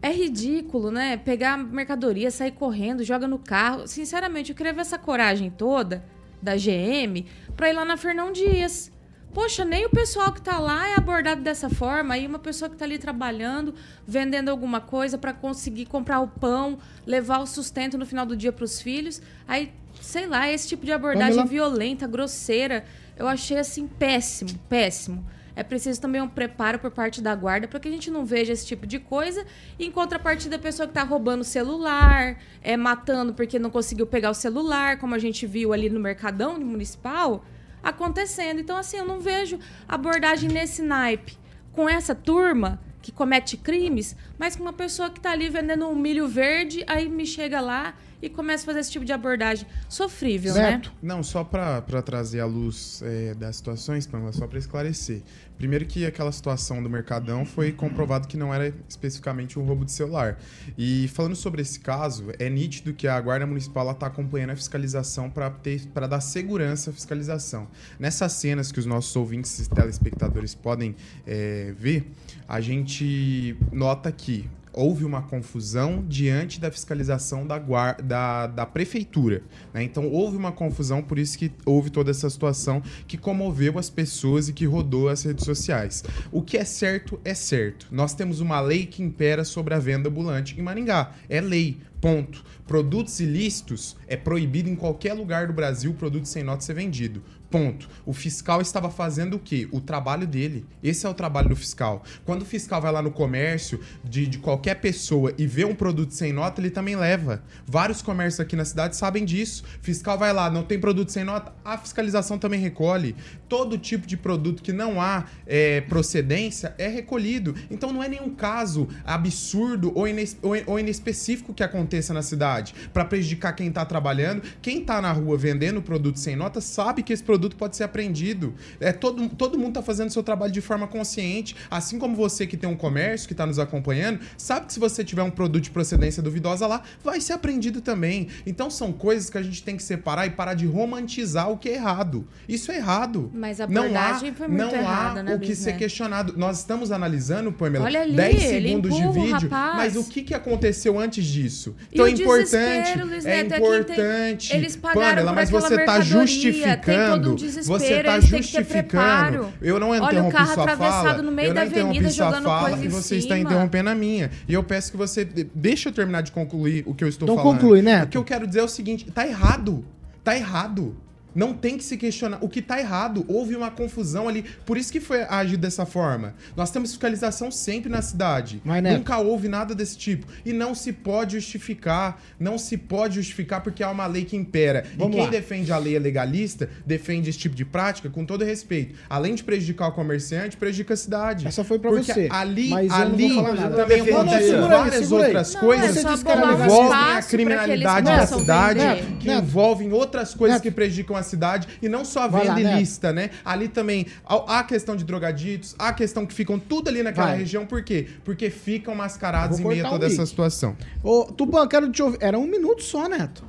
[0.00, 1.16] É ridículo, né?
[1.16, 3.88] Pegar mercadoria, sair correndo, joga no carro.
[3.88, 6.04] Sinceramente, eu queria ver essa coragem toda
[6.40, 8.92] da GM para ir lá na Fernão Dias
[9.32, 12.14] Poxa, nem o pessoal que está lá é abordado dessa forma.
[12.14, 13.74] Aí uma pessoa que está ali trabalhando,
[14.06, 18.52] vendendo alguma coisa para conseguir comprar o pão, levar o sustento no final do dia
[18.52, 19.20] para os filhos.
[19.46, 22.84] Aí, sei lá, esse tipo de abordagem violenta, grosseira,
[23.16, 25.24] eu achei assim péssimo, péssimo.
[25.54, 28.52] É preciso também um preparo por parte da guarda para que a gente não veja
[28.52, 29.44] esse tipo de coisa.
[29.78, 34.30] Em contrapartida, a pessoa que está roubando o celular, é matando porque não conseguiu pegar
[34.30, 37.44] o celular, como a gente viu ali no Mercadão Municipal
[37.82, 38.60] acontecendo.
[38.60, 41.38] Então, assim, eu não vejo abordagem nesse naipe
[41.72, 45.94] com essa turma que comete crimes, mas com uma pessoa que está ali vendendo um
[45.94, 49.66] milho verde, aí me chega lá e começa a fazer esse tipo de abordagem.
[49.88, 50.90] Sofrível, certo.
[50.90, 50.96] né?
[51.00, 55.22] Não, só para trazer a luz é, das situações, Pamela, só para esclarecer.
[55.58, 59.90] Primeiro que aquela situação do Mercadão foi comprovado que não era especificamente um roubo de
[59.90, 60.38] celular.
[60.78, 65.28] E falando sobre esse caso, é nítido que a Guarda Municipal está acompanhando a fiscalização
[65.28, 67.66] para dar segurança à fiscalização.
[67.98, 70.94] Nessas cenas que os nossos ouvintes e telespectadores podem
[71.26, 72.08] é, ver,
[72.46, 79.42] a gente nota que houve uma confusão diante da fiscalização da, guarda, da, da prefeitura.
[79.72, 79.82] Né?
[79.82, 84.48] Então houve uma confusão, por isso que houve toda essa situação que comoveu as pessoas
[84.48, 86.04] e que rodou as redes sociais.
[86.30, 87.88] O que é certo é certo.
[87.90, 91.12] Nós temos uma lei que impera sobre a venda ambulante em Maringá.
[91.28, 91.78] É lei.
[92.00, 92.44] Ponto.
[92.66, 97.22] Produtos ilícitos é proibido em qualquer lugar do Brasil produto sem nota ser vendido.
[97.50, 97.88] Ponto.
[98.04, 99.66] O fiscal estava fazendo o quê?
[99.72, 100.66] O trabalho dele.
[100.82, 102.04] Esse é o trabalho do fiscal.
[102.26, 106.12] Quando o fiscal vai lá no comércio de, de qualquer pessoa e vê um produto
[106.12, 107.42] sem nota, ele também leva.
[107.66, 109.64] Vários comércios aqui na cidade sabem disso.
[109.80, 113.16] fiscal vai lá, não tem produto sem nota, a fiscalização também recolhe.
[113.48, 117.54] Todo tipo de produto que não há é, procedência é recolhido.
[117.70, 122.74] Então não é nenhum caso absurdo ou, ines, ou, ou inespecífico que aconteça na cidade
[122.92, 124.42] para prejudicar quem está trabalhando.
[124.60, 127.84] Quem está na rua vendendo produto sem nota sabe que esse produto produto pode ser
[127.84, 128.52] apreendido.
[128.80, 131.54] É, todo, todo mundo está fazendo seu trabalho de forma consciente.
[131.70, 135.04] Assim como você que tem um comércio, que está nos acompanhando, sabe que se você
[135.04, 138.28] tiver um produto de procedência duvidosa lá, vai ser apreendido também.
[138.44, 141.68] Então são coisas que a gente tem que separar e parar de romantizar o que
[141.68, 142.26] é errado.
[142.48, 143.30] Isso é errado.
[143.32, 146.34] Mas a abordagem não há, foi muito não errada, há né, o que ser questionado.
[146.36, 149.76] Nós estamos analisando, Pamela, Olha ali, 10 ele segundos de empurra vídeo, rapaz.
[149.76, 151.76] mas o que, que aconteceu antes disso?
[151.92, 154.56] Então é importante, Luiz é Neto, é tem- importante.
[154.56, 159.52] eles pagaram Pamela, mas você está justificando, um desespero, você está ter justificando.
[159.60, 161.22] Eu não Olha o interrompi carro sua atravessado fala.
[161.22, 163.50] no meio eu da não interrompi avenida, sua jogando fala coisa e você está cima.
[163.50, 164.30] interrompendo a minha.
[164.48, 167.36] E eu peço que você deixa eu terminar de concluir o que eu estou Então
[167.36, 167.60] falando.
[167.60, 168.06] conclui, Neto.
[168.06, 169.84] O que eu quero dizer é o seguinte, tá errado.
[170.24, 170.96] Tá errado.
[171.34, 172.38] Não tem que se questionar.
[172.40, 173.24] O que tá errado?
[173.28, 174.44] Houve uma confusão ali.
[174.64, 176.34] Por isso que foi agido dessa forma.
[176.56, 178.60] Nós temos fiscalização sempre na cidade.
[178.64, 178.98] Mas, Neto.
[178.98, 180.26] Nunca houve nada desse tipo.
[180.44, 182.20] E não se pode justificar.
[182.38, 184.84] Não se pode justificar porque há uma lei que impera.
[184.96, 185.30] Vamos e quem lá.
[185.30, 188.94] defende a lei é legalista, defende esse tipo de prática com todo respeito.
[189.08, 191.46] Além de prejudicar o comerciante, prejudica a cidade.
[191.46, 193.34] Essa foi pra porque você, Ali, mas ali
[193.76, 199.16] também acontecem várias outras Não, coisas é que envolvem a criminalidade da cidade, vender.
[199.18, 200.62] que envolvem outras coisas Neto.
[200.62, 202.78] que prejudicam a cidade e não só a Vai lá, venda Neto.
[202.78, 203.30] ilícita, né?
[203.44, 207.28] Ali também há a questão de drogaditos, há a questão que ficam tudo ali naquela
[207.28, 207.38] Vai.
[207.38, 208.06] região, por quê?
[208.24, 210.76] Porque ficam mascarados em meio a toda o essa situação.
[211.02, 212.18] Ô, Tupã, quero te ouvir.
[212.20, 213.44] Era um minuto só, Neto.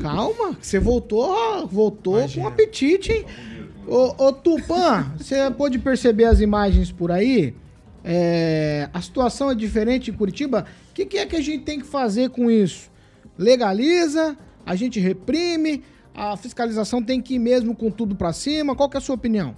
[0.00, 2.42] Calma, você voltou, voltou Imagina.
[2.42, 3.24] com apetite, hein?
[3.86, 7.54] Ô, ô Tupã, você pôde perceber as imagens por aí?
[8.04, 10.66] É, a situação é diferente em Curitiba.
[10.90, 12.90] O que, que é que a gente tem que fazer com isso?
[13.36, 15.82] Legaliza, a gente reprime,
[16.18, 18.74] a fiscalização tem que ir mesmo com tudo pra cima.
[18.74, 19.56] Qual que é a sua opinião?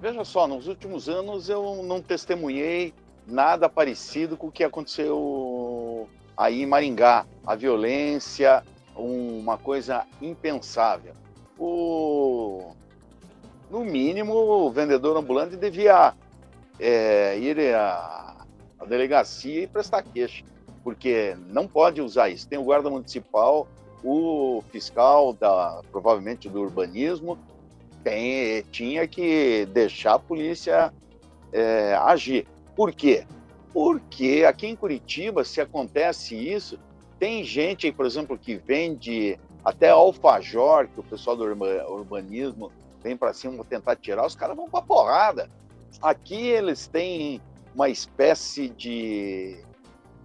[0.00, 2.94] Veja só, nos últimos anos eu não testemunhei
[3.26, 7.26] nada parecido com o que aconteceu aí em Maringá.
[7.46, 8.64] A violência,
[8.96, 11.12] uma coisa impensável.
[11.58, 12.72] O...
[13.70, 16.14] No mínimo, o vendedor ambulante devia
[16.78, 18.46] é, ir à,
[18.80, 20.42] à delegacia e prestar queixa,
[20.82, 22.48] porque não pode usar isso.
[22.48, 23.68] Tem o guarda municipal,
[24.02, 27.38] o fiscal, da, provavelmente do urbanismo,
[28.02, 30.92] tem, tinha que deixar a polícia
[31.52, 32.46] é, agir.
[32.74, 33.26] Por quê?
[33.72, 36.78] Porque aqui em Curitiba, se acontece isso,
[37.18, 43.32] tem gente por exemplo, que vende até alfajor, que o pessoal do urbanismo vem para
[43.32, 45.50] cima tentar tirar, os caras vão para porrada.
[46.00, 47.40] Aqui eles têm
[47.74, 49.58] uma espécie de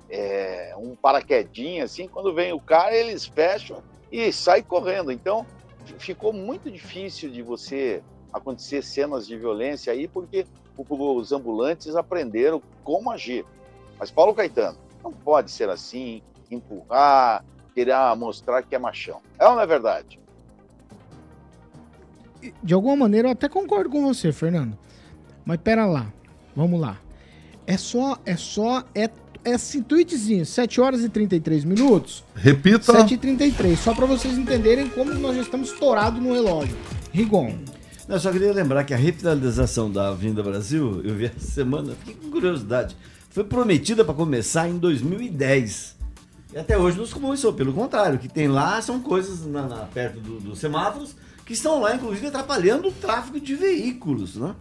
[0.10, 5.12] é, um paraquedinho assim, quando vem o cara, eles fecham e sai correndo.
[5.12, 5.46] Então,
[6.00, 10.46] ficou muito difícil de você acontecer cenas de violência aí, porque
[10.78, 13.46] os ambulantes aprenderam como agir.
[13.98, 19.22] Mas Paulo Caetano, não pode ser assim, empurrar, querer mostrar que é machão.
[19.40, 20.20] É ou não é verdade?
[22.62, 24.78] De alguma maneira eu até concordo com você, Fernando.
[25.46, 26.12] Mas pera lá,
[26.56, 27.00] vamos lá.
[27.66, 29.10] É só, é só, é
[29.46, 32.24] esse tweetzinho, 7 horas e 33 minutos.
[32.36, 32.92] Repita.
[32.92, 36.76] 7 e 33, só para vocês entenderem como nós já estamos estourados no relógio.
[37.14, 37.56] Rigon.
[38.08, 42.14] Eu só queria lembrar que a revitalização da Avenida Brasil, eu vi essa semana, fiquei
[42.14, 42.96] com curiosidade,
[43.30, 45.96] foi prometida para começar em 2010.
[46.54, 49.64] E até hoje não se começou, pelo contrário, o que tem lá são coisas na,
[49.64, 54.56] na perto dos do semáforos que estão lá, inclusive, atrapalhando o tráfego de veículos, né?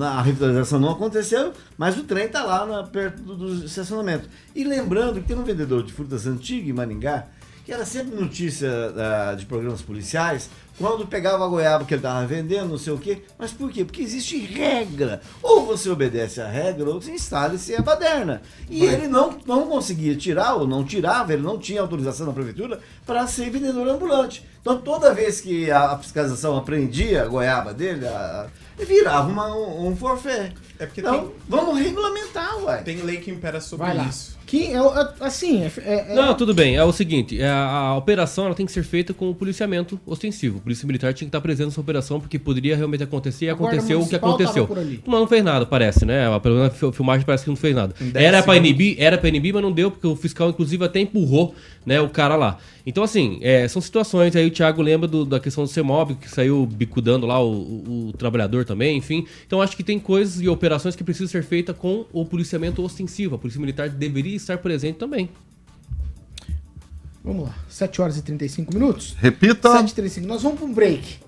[0.00, 4.28] A revitalização não aconteceu, mas o trem está lá na, perto do, do, estacionamento.
[4.54, 7.26] E lembrando que tem um vendedor de frutas antigo em Maringá,
[7.64, 12.26] que era sempre notícia uh, de programas policiais, quando pegava a goiaba que ele estava
[12.26, 13.22] vendendo, não sei o quê.
[13.38, 13.84] Mas por quê?
[13.84, 15.20] Porque existe regra.
[15.42, 18.42] Ou você obedece a regra, ou você instala-se a baderna.
[18.68, 18.92] E Mas...
[18.92, 23.26] ele não, não conseguia tirar, ou não tirava, ele não tinha autorização da prefeitura para
[23.26, 24.44] ser vendedor ambulante.
[24.66, 28.48] Então toda vez que a fiscalização aprendia a goiaba dele, a,
[28.84, 30.52] virava uma, um, um forfé.
[30.78, 31.30] É porque então, tem...
[31.48, 32.78] vamos regulamentar, ué.
[32.78, 34.36] Tem lei que impera sobre isso.
[34.46, 36.76] Que é, é assim, é, é, é, Não, tudo bem.
[36.76, 39.98] É o seguinte, é, a, a, operação ela tem que ser feita com o policiamento
[40.06, 40.58] ostensivo.
[40.58, 44.00] O polícia militar tinha que estar presente nessa operação porque poderia realmente acontecer e aconteceu
[44.00, 44.68] o que aconteceu.
[44.68, 46.26] Mas não fez nada, parece, né?
[46.40, 47.94] Pelo menos a filmagem parece que não fez nada.
[48.14, 51.54] Era para inibir, era para inibir, mas não deu porque o fiscal inclusive até empurrou,
[51.84, 52.58] né, o cara lá.
[52.86, 56.30] Então assim, é, são situações aí o Thiago lembra do, da questão do CEMOB que
[56.30, 59.26] saiu bicudando lá o, o, o trabalhador também, enfim.
[59.46, 63.34] Então acho que tem coisas e operações que precisam ser feitas com o policiamento ostensivo.
[63.34, 65.28] A polícia militar deveria estar presente também.
[67.22, 69.16] Vamos lá, 7 horas e 35 minutos.
[69.18, 69.72] Repita.
[69.72, 70.26] 7 e 35.
[70.26, 71.18] Nós vamos para um break.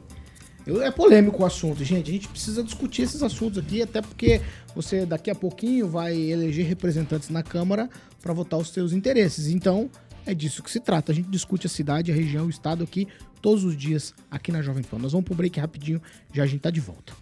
[0.83, 2.11] É polêmico o assunto, gente.
[2.11, 4.41] A gente precisa discutir esses assuntos aqui, até porque
[4.75, 7.89] você daqui a pouquinho vai eleger representantes na Câmara
[8.23, 9.49] para votar os seus interesses.
[9.49, 9.91] Então,
[10.29, 11.13] é disso que se trata.
[11.13, 13.09] A gente discute a cidade, a região, o estado aqui
[13.41, 14.99] todos os dias aqui na Jovem Pan.
[14.99, 16.01] Nós vamos para um break rapidinho,
[16.33, 17.13] já a gente tá de volta.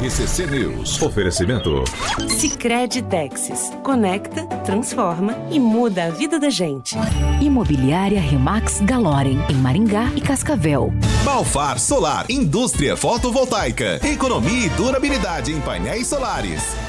[0.00, 1.00] RCC News.
[1.02, 1.84] Oferecimento.
[2.28, 3.70] Sicredi Texas.
[3.82, 6.96] Conecta, transforma e muda a vida da gente.
[7.40, 10.92] Imobiliária Remax Galorem, em Maringá e Cascavel.
[11.24, 16.87] Balfar Solar, indústria fotovoltaica, economia e durabilidade em painéis solares.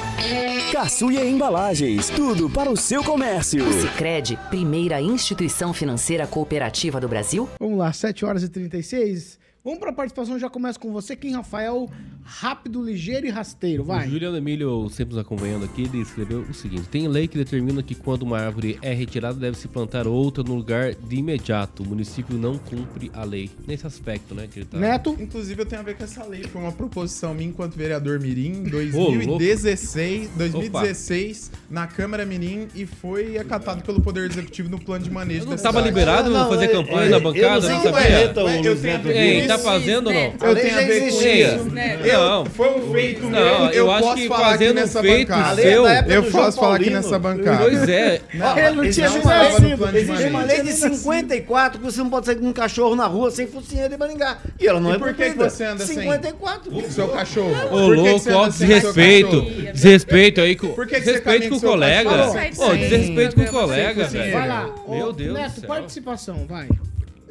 [0.71, 3.65] Caçuia Embalagens, tudo para o seu comércio.
[3.65, 7.49] O Sicredi, primeira instituição financeira cooperativa do Brasil.
[7.59, 9.39] Vamos lá, 7 horas e 36.
[9.63, 11.89] Vamos para a participação, já começa com você, Kim Rafael,
[12.29, 14.07] rápido, ligeiro e rasteiro, vai.
[14.07, 17.81] O Juliano Emílio, sempre nos acompanhando aqui, ele escreveu o seguinte: tem lei que determina
[17.81, 21.83] que quando uma árvore é retirada, deve se plantar outra no lugar de imediato.
[21.83, 23.49] O município não cumpre a lei.
[23.67, 24.47] Nesse aspecto, né?
[24.51, 24.77] Que ele tá...
[24.77, 25.17] Neto?
[25.19, 26.43] Inclusive, eu tenho a ver com essa lei.
[26.43, 33.37] Foi uma proposição minha enquanto vereador Mirim, em 2016, 2016 na Câmara Mirim, e foi
[33.37, 37.09] acatado pelo Poder Executivo no plano de manejo Não estava liberado não, fazer campanha é,
[37.09, 37.45] na bancada?
[37.47, 38.21] Eu não, não sabia?
[38.63, 40.33] Eu tenho tá fazendo ou não?
[40.41, 42.18] Eu tenho a ver com isso.
[42.19, 42.45] Não.
[42.45, 43.39] Foi um feito não, meu.
[43.39, 45.87] Eu, eu acho que fazendo um feito seu...
[45.87, 47.63] Eu posso falar aqui nessa bancada.
[47.63, 48.21] Pois é.
[48.33, 49.97] Ele não tinha nascido.
[49.97, 53.31] Existe uma lei de 54 que você não pode sair com um cachorro na rua
[53.31, 54.37] sem focinheira de Maringá.
[54.59, 56.75] E ela não é por que você anda 54.
[56.75, 57.53] O seu cachorro.
[57.71, 59.41] Ô, louco, ó, desrespeito.
[59.73, 60.67] Desrespeito aí com...
[60.85, 62.09] Desrespeito com o colega.
[62.57, 64.33] Ô, desrespeito com o colega, velho.
[64.33, 64.69] Vai lá.
[64.87, 66.67] Meu Deus Neto, participação, vai.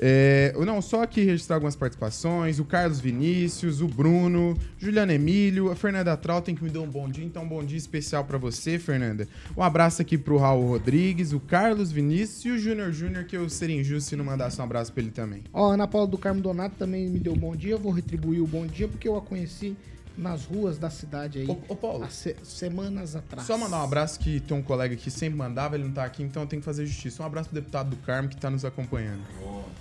[0.00, 2.58] É, não, só aqui registrar algumas participações.
[2.58, 7.08] O Carlos Vinícius, o Bruno, Juliana Emílio, a Fernanda Trautem que me deu um bom
[7.08, 9.26] dia, então um bom dia especial para você, Fernanda.
[9.56, 13.48] Um abraço aqui pro Raul Rodrigues, o Carlos Vinícius e o Júnior Júnior, que eu
[13.48, 15.42] seria injusto se não mandasse um abraço pra ele também.
[15.52, 18.40] Ó, Ana Paula do Carmo Donato também me deu um bom dia, eu vou retribuir
[18.40, 19.76] o bom dia porque eu a conheci
[20.18, 22.04] nas ruas da cidade aí Ô, ô, Paulo.
[22.04, 23.46] há se- semanas atrás.
[23.46, 26.22] Só mandar um abraço que tem um colega que sempre mandava, ele não tá aqui,
[26.22, 27.22] então eu tenho que fazer justiça.
[27.22, 29.22] Um abraço pro deputado do Carmo que tá nos acompanhando.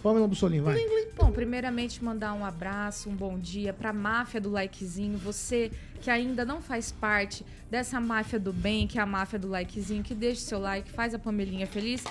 [0.04, 0.78] Pamela Bussolini, vai.
[1.18, 5.18] Bom, primeiramente mandar um abraço, um bom dia pra máfia do likezinho.
[5.18, 9.48] Você que ainda não faz parte dessa máfia do bem, que é a máfia do
[9.48, 12.04] likezinho, que deixa o seu like, faz a Pamelinha feliz.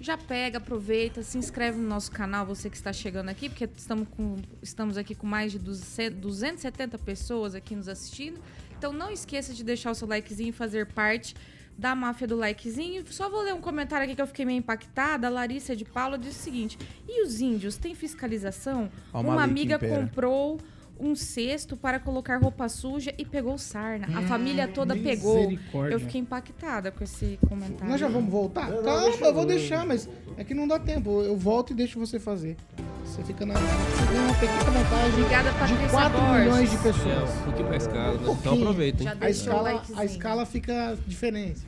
[0.00, 4.06] Já pega, aproveita, se inscreve no nosso canal, você que está chegando aqui, porque estamos,
[4.08, 8.40] com, estamos aqui com mais de 200 270 pessoas aqui nos assistindo.
[8.76, 11.34] Então não esqueça de deixar o seu likezinho e fazer parte
[11.76, 13.04] da máfia do likezinho.
[13.10, 15.26] Só vou ler um comentário aqui que eu fiquei meio impactada.
[15.26, 16.78] A Larissa de Paula disse o seguinte:
[17.08, 18.90] e os índios têm fiscalização?
[19.12, 20.00] Ó, uma amiga impera.
[20.00, 20.58] comprou
[21.00, 24.06] um cesto para colocar roupa suja e pegou sarna.
[24.18, 25.50] A família toda pegou.
[25.90, 27.88] Eu fiquei impactada com esse comentário.
[27.90, 28.68] Nós já vamos voltar?
[28.68, 31.22] Não, não, Calma, deixa eu vou deixar, mas é que não dá tempo.
[31.22, 32.56] Eu volto e deixo você fazer.
[33.04, 33.54] Você fica na.
[33.54, 36.40] Você ganha uma pequena vantagem Obrigada, de Patrícia 4 Borges.
[36.40, 37.30] milhões de É, pessoas.
[37.30, 38.36] um pouquinho mais caro, né?
[38.40, 39.10] Então aproveita, hein?
[39.20, 41.60] A escala, a escala fica diferente.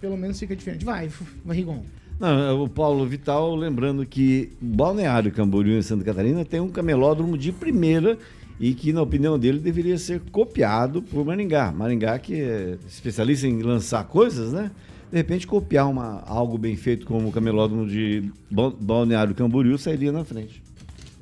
[0.00, 0.84] Pelo menos fica diferente.
[0.84, 1.08] Vai,
[1.44, 1.82] vai Rigon.
[2.20, 7.50] Não, o Paulo Vital, lembrando que Balneário Camboriú, em Santa Catarina, tem um camelódromo de
[7.50, 8.18] primeira
[8.60, 11.72] e que, na opinião dele, deveria ser copiado por Maringá.
[11.72, 14.70] Maringá, que é especialista em lançar coisas, né?
[15.10, 20.10] De repente, copiar uma, algo bem feito como o camelódromo de Ba- Balneário Camboriú sairia
[20.12, 20.62] na frente.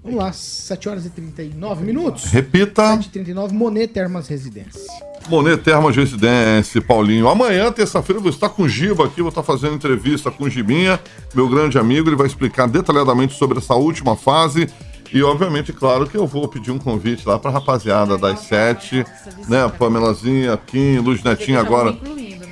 [0.02, 2.24] Vamos lá, 7 horas e 39 minutos.
[2.26, 2.82] Repita.
[2.96, 4.80] 7h39, Monet Termas Residência.
[5.28, 7.28] Monet Termas Residência, Paulinho.
[7.28, 10.48] Amanhã, terça-feira, eu vou estar com o Giba aqui, vou estar fazendo entrevista com o
[10.50, 10.98] Gibinha,
[11.34, 12.08] meu grande amigo.
[12.08, 14.68] Ele vai explicar detalhadamente sobre essa última fase.
[15.12, 19.04] E, obviamente, claro que eu vou pedir um convite lá pra rapaziada das sete,
[19.48, 19.68] né?
[19.78, 21.92] Pamelazinha, Kim, Luz Netinho agora.
[21.92, 21.98] né?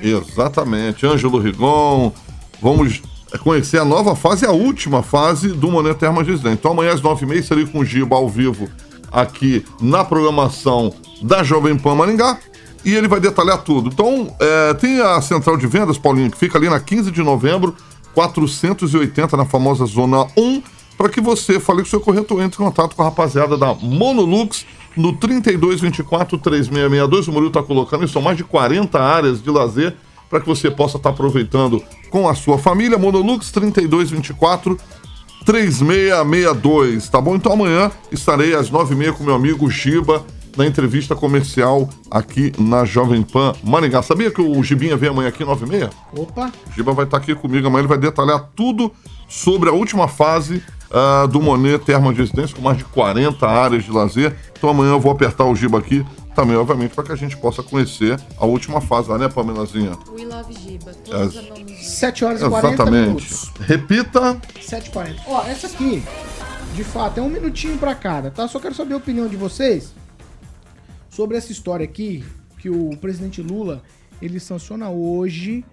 [0.03, 1.07] Exatamente.
[1.07, 2.13] Ângelo Rigon.
[2.61, 3.01] Vamos
[3.43, 6.55] conhecer a nova fase, a última fase do Monet Termas Residência.
[6.59, 8.69] Então, amanhã às nove e meia, estarei com o Giba ao vivo
[9.13, 10.93] aqui na programação
[11.23, 12.39] da Jovem Pan Maringá
[12.85, 13.89] e ele vai detalhar tudo.
[13.89, 17.75] Então, é, tem a central de vendas, Paulinho, que fica ali na 15 de novembro,
[18.15, 20.63] 480, na famosa Zona 1,
[20.99, 23.73] para que você fale com o seu corretor, entre em contato com a rapaziada da
[23.73, 27.29] Monolux no 3224-3662.
[27.29, 29.95] O Murilo está colocando, isso são mais de 40 áreas de lazer
[30.29, 31.81] para que você possa estar aproveitando
[32.11, 32.99] com a sua família.
[32.99, 34.77] Monolux 3224
[35.47, 37.37] 3662, tá bom?
[37.37, 40.27] Então amanhã estarei às 9h30 com meu amigo Giba
[40.57, 44.03] na entrevista comercial aqui na Jovem Pan Maringá.
[44.03, 45.91] Sabia que o Gibinha vem amanhã aqui 9h30?
[46.17, 48.91] Opa, O Giba vai estar aqui comigo amanhã, ele vai detalhar tudo
[49.29, 50.61] sobre a última fase
[50.91, 54.37] ah, do Monet Termas de Residência, com mais de 40 áreas de lazer.
[54.53, 57.65] Então amanhã eu vou apertar o Giba aqui também, obviamente, para que a gente possa
[57.65, 59.99] conhecer a última fase lá, né, Pamelazinha?
[60.17, 60.93] We love Giba.
[60.93, 60.95] É.
[60.95, 61.83] Todos amamos Giba.
[61.83, 63.07] 7 horas e 40 Exatamente.
[63.07, 63.53] minutos.
[63.61, 64.41] Repita.
[64.61, 65.17] 7h40.
[65.27, 66.01] Ó, essa aqui,
[66.77, 68.47] de fato, é um minutinho pra cada, tá?
[68.47, 69.93] Só quero saber a opinião de vocês
[71.11, 72.25] sobre essa história aqui,
[72.61, 73.83] que o presidente Lula,
[74.23, 75.65] ele sanciona hoje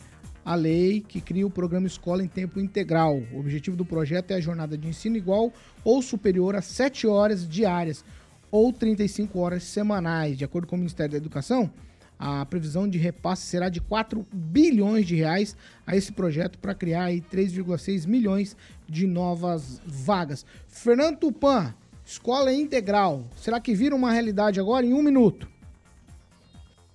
[0.45, 3.23] a lei que cria o programa Escola em Tempo Integral.
[3.33, 5.51] O objetivo do projeto é a jornada de ensino igual
[5.83, 8.05] ou superior a 7 horas diárias
[8.51, 10.37] ou 35 horas semanais.
[10.37, 11.71] De acordo com o Ministério da Educação,
[12.19, 17.05] a previsão de repasse será de 4 bilhões de reais a esse projeto para criar
[17.05, 18.55] aí 3,6 milhões
[18.87, 20.45] de novas vagas.
[20.67, 21.73] Fernando Tupan,
[22.05, 25.49] escola integral, será que vira uma realidade agora em um minuto?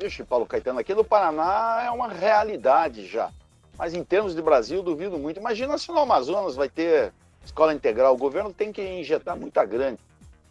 [0.01, 3.31] Vixe, Paulo Caetano, aqui no Paraná é uma realidade já.
[3.81, 5.41] Mas em termos de Brasil, duvido muito.
[5.41, 8.13] Imagina se no Amazonas vai ter escola integral.
[8.13, 9.97] O governo tem que injetar muita grana,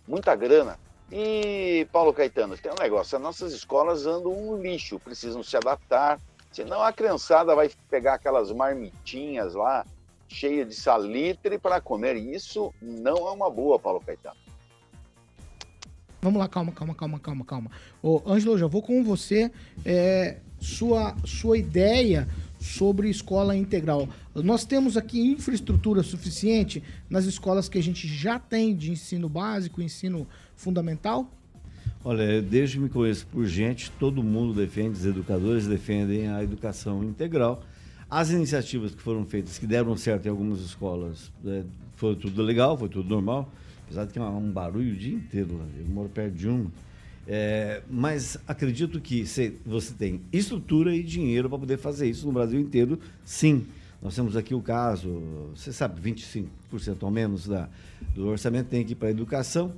[0.07, 0.79] muita grana.
[1.11, 6.19] E, Paulo Caetano, tem um negócio, as nossas escolas andam um lixo, precisam se adaptar.
[6.51, 9.85] Senão a criançada vai pegar aquelas marmitinhas lá,
[10.27, 12.17] cheias de salitre para comer.
[12.17, 14.37] E isso não é uma boa, Paulo Caetano.
[16.19, 17.71] Vamos lá, calma, calma, calma, calma, calma.
[18.01, 19.51] Ô, Ângelo, já vou com você.
[19.85, 22.27] É, sua, sua ideia
[22.59, 24.07] sobre escola integral.
[24.35, 29.81] Nós temos aqui infraestrutura suficiente nas escolas que a gente já tem de ensino básico,
[29.81, 31.31] ensino fundamental?
[32.03, 37.03] Olha, desde que me conheço por gente, todo mundo defende, os educadores defendem a educação
[37.03, 37.63] integral.
[38.09, 41.63] As iniciativas que foram feitas, que deram certo em algumas escolas, né,
[41.95, 43.51] foi tudo legal, foi tudo normal,
[43.85, 45.65] apesar de que é um barulho o dia inteiro lá.
[45.77, 46.71] Eu moro perto de uma.
[47.31, 52.59] É, mas acredito que você tem estrutura e dinheiro para poder fazer isso no Brasil
[52.59, 53.67] inteiro, sim.
[54.01, 55.21] Nós temos aqui o caso,
[55.55, 56.47] você sabe, 25%
[57.03, 57.69] ao menos da,
[58.15, 59.73] do orçamento tem que ir para a educação.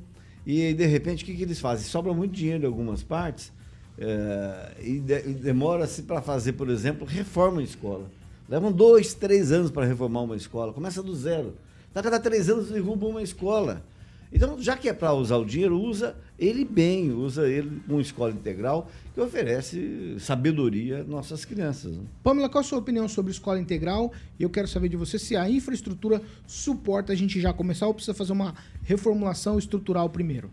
[0.48, 1.86] E de repente, o que, que eles fazem?
[1.86, 3.52] Sobra muito dinheiro em algumas partes
[3.98, 8.10] é, e, de- e demora-se para fazer, por exemplo, reforma em escola.
[8.48, 10.72] Levam dois, três anos para reformar uma escola.
[10.72, 11.54] Começa do zero.
[11.94, 13.84] A cada três anos derrubam uma escola.
[14.34, 18.02] Então, já que é para usar o dinheiro, usa ele bem, usa ele com uma
[18.02, 21.98] escola integral que oferece sabedoria às nossas crianças.
[21.98, 22.04] né?
[22.24, 24.12] Pamela, qual a sua opinião sobre escola integral?
[24.40, 27.94] E eu quero saber de você se a infraestrutura suporta a gente já começar ou
[27.94, 30.50] precisa fazer uma reformulação estrutural primeiro.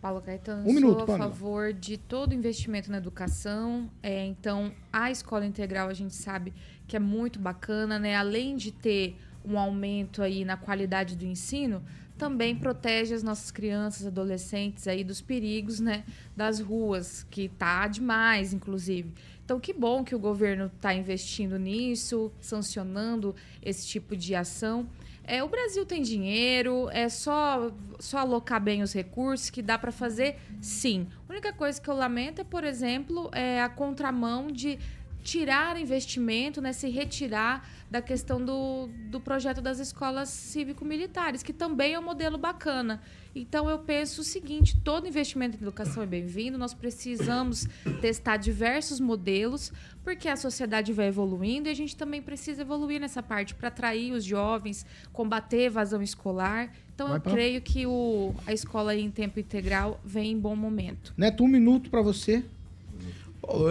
[0.00, 1.30] Paulo Caetano, Um minuto, sou a Pamela.
[1.30, 3.88] favor de todo investimento na educação.
[4.02, 6.52] É, então, a escola integral a gente sabe
[6.88, 8.16] que é muito bacana, né?
[8.16, 11.82] Além de ter um aumento aí na qualidade do ensino,
[12.22, 16.04] também protege as nossas crianças, adolescentes aí dos perigos, né?
[16.36, 19.12] Das ruas, que tá demais, inclusive.
[19.44, 24.88] Então, que bom que o governo está investindo nisso, sancionando esse tipo de ação.
[25.24, 29.90] É, o Brasil tem dinheiro, é só, só alocar bem os recursos que dá para
[29.90, 31.08] fazer, sim.
[31.28, 34.78] A única coisa que eu lamento é, por exemplo, é a contramão de
[35.22, 41.94] tirar investimento, né, se retirar da questão do, do projeto das escolas cívico-militares, que também
[41.94, 43.02] é um modelo bacana.
[43.34, 47.66] Então, eu penso o seguinte: todo investimento em educação é bem-vindo, nós precisamos
[48.00, 53.22] testar diversos modelos, porque a sociedade vai evoluindo e a gente também precisa evoluir nessa
[53.22, 56.72] parte para atrair os jovens, combater evasão escolar.
[56.94, 57.30] Então, Vai, eu Pam.
[57.30, 61.14] creio que o, a escola em tempo integral vem em bom momento.
[61.16, 62.44] Neto, um minuto para você.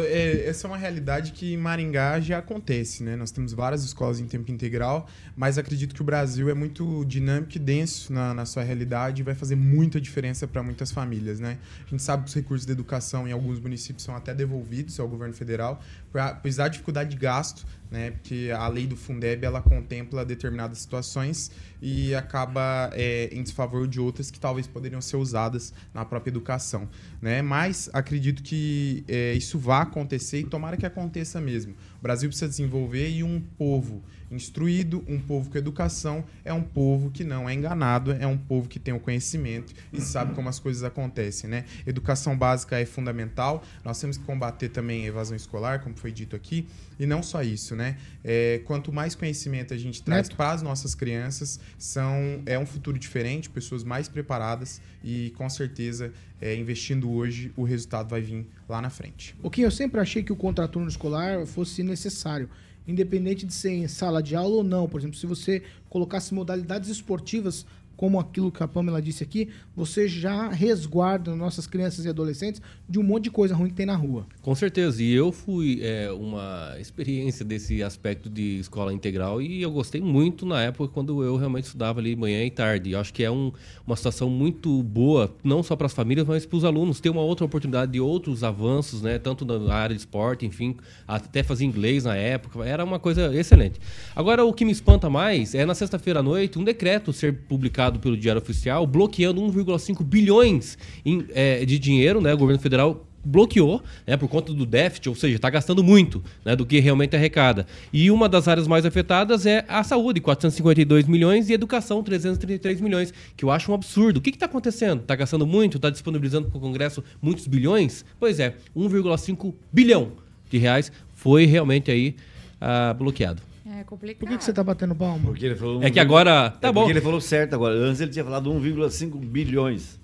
[0.05, 3.15] É, essa é uma realidade que em Maringá já acontece, né?
[3.15, 7.55] Nós temos várias escolas em tempo integral, mas acredito que o Brasil é muito dinâmico
[7.55, 11.57] e denso na, na sua realidade e vai fazer muita diferença para muitas famílias, né?
[11.85, 15.07] A gente sabe que os recursos de educação em alguns municípios são até devolvidos ao
[15.07, 15.81] governo federal,
[16.13, 18.11] apesar da dificuldade de gasto, né?
[18.11, 21.51] Porque a lei do Fundeb ela contempla determinadas situações
[21.81, 26.87] e acaba é, em desfavor de outras que talvez poderiam ser usadas na própria educação,
[27.21, 27.41] né?
[27.41, 31.75] Mas acredito que é, isso vai acontecer e tomara que aconteça mesmo.
[32.01, 37.11] O Brasil precisa desenvolver e um povo instruído, um povo com educação, é um povo
[37.11, 40.57] que não é enganado, é um povo que tem o conhecimento e sabe como as
[40.57, 41.65] coisas acontecem, né?
[41.85, 46.35] Educação básica é fundamental, nós temos que combater também a evasão escolar, como foi dito
[46.35, 46.67] aqui,
[46.99, 47.97] e não só isso, né?
[48.23, 50.37] É, quanto mais conhecimento a gente traz Neto.
[50.37, 56.13] para as nossas crianças, são, é um futuro diferente, pessoas mais preparadas e com certeza,
[56.41, 59.35] é, investindo hoje, o resultado vai vir lá na frente.
[59.43, 62.49] O que eu sempre achei que o contraturno escolar fosse necessário,
[62.87, 64.89] independente de ser em sala de aula ou não.
[64.89, 67.65] Por exemplo, se você colocasse modalidades esportivas,
[68.01, 72.97] como aquilo que a Pamela disse aqui, você já resguarda nossas crianças e adolescentes de
[72.97, 74.25] um monte de coisa ruim que tem na rua.
[74.41, 75.03] Com certeza.
[75.03, 80.47] E eu fui é, uma experiência desse aspecto de escola integral e eu gostei muito
[80.47, 82.89] na época quando eu realmente estudava ali manhã e tarde.
[82.93, 83.51] Eu acho que é um-
[83.85, 87.21] uma situação muito boa, não só para as famílias, mas para os alunos ter uma
[87.21, 89.19] outra oportunidade de outros avanços, né?
[89.19, 90.75] Tanto na área de esporte, enfim,
[91.07, 92.65] até fazer inglês na época.
[92.65, 93.79] Era uma coisa excelente.
[94.15, 97.90] Agora, o que me espanta mais é na sexta-feira à noite um decreto ser publicado
[97.99, 102.33] pelo Diário Oficial bloqueando 1,5 bilhões em, é, de dinheiro, né?
[102.33, 106.55] O governo federal bloqueou, né, por conta do déficit, ou seja, está gastando muito, né,
[106.55, 107.67] do que realmente arrecada.
[107.93, 113.13] E uma das áreas mais afetadas é a saúde, 452 milhões e educação, 333 milhões,
[113.37, 114.17] que eu acho um absurdo.
[114.17, 115.01] O que está acontecendo?
[115.01, 115.77] Está gastando muito?
[115.77, 118.03] Está disponibilizando para o Congresso muitos bilhões?
[118.19, 120.13] Pois é, 1,5 bilhão
[120.49, 122.15] de reais foi realmente aí
[122.59, 123.50] ah, bloqueado.
[123.81, 124.19] É complicado.
[124.19, 125.25] Por que, que você tá batendo palma?
[125.25, 126.81] Porque ele falou É que agora- tá é bom.
[126.81, 127.73] Porque ele falou certo agora.
[127.75, 129.99] Antes ele tinha falado 1,5 bilhões.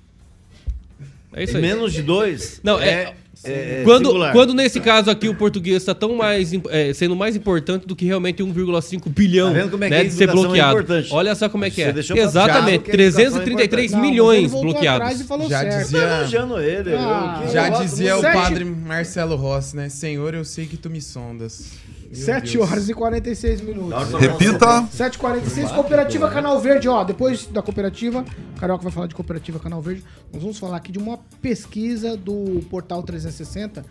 [1.34, 1.62] É isso aí.
[1.62, 2.60] Menos de dois.
[2.64, 3.14] Não, é-
[3.44, 4.32] é quando, singular.
[4.34, 8.04] quando nesse caso aqui o português está tão mais é, sendo mais importante do que
[8.06, 10.86] realmente 1,5 bilhão Tá vendo como é que né, de ser é bloqueado.
[11.12, 12.18] Olha só como é que Você é.
[12.24, 13.92] Exatamente, já que a educação é 333 importante.
[13.92, 15.20] Não, mas milhões voltou bloqueados.
[15.50, 15.78] Já certo.
[15.84, 16.96] dizia- elogiando ele.
[16.96, 19.90] Ah, que Já eu gosto dizia o padre Marcelo Rossi, né?
[19.90, 21.74] Senhor, eu sei que tu me sondas.
[22.08, 22.70] Meu 7 Deus.
[22.70, 24.14] horas e 46 minutos.
[24.20, 24.84] Repita.
[24.84, 26.88] 7h46, Cooperativa Canal Verde.
[26.88, 30.04] Ó, depois da cooperativa, o Carioca vai falar de Cooperativa Canal Verde.
[30.32, 33.86] Nós vamos falar aqui de uma pesquisa do Portal 360,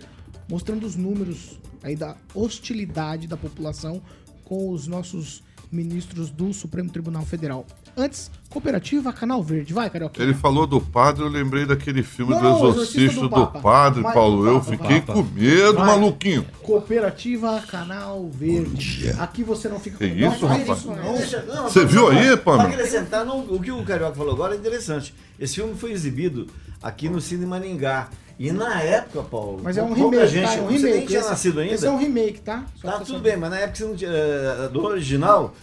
[0.48, 4.02] mostrando os números aí da hostilidade da população
[4.44, 7.66] com os nossos ministros do Supremo Tribunal Federal.
[7.96, 9.72] Antes, Cooperativa Canal Verde.
[9.72, 10.22] Vai, Carioca.
[10.22, 13.46] Ele falou do padre, eu lembrei daquele filme Não, do Exorcista Exorcista do, do.
[13.60, 14.42] Padre, Vai, Paulo.
[14.42, 15.14] do eu fiquei Papa.
[15.14, 15.86] com medo, Vai.
[15.86, 16.44] maluquinho.
[16.62, 19.14] Cooperativa Canal Verde.
[19.18, 20.78] Aqui você não fica Que Não isso, rapaz?
[20.78, 21.14] isso, não.
[21.14, 22.64] Deixa- não, Você viu só aí, Pamela?
[22.68, 25.14] Pra acrescentar, não, o que o Carioca falou agora é interessante.
[25.40, 26.46] Esse filme foi exibido
[26.82, 28.08] aqui no Cine Maringá.
[28.38, 29.60] E na época, Paulo.
[29.64, 30.54] Mas é um remake, gente, tá?
[30.56, 31.06] É um Você nem remake.
[31.06, 31.74] tinha Esse- nascido ainda.
[31.74, 32.66] Esse é um remake, tá?
[32.76, 35.54] Só Tá tudo bem, mas na época você não tinha, eh, do original,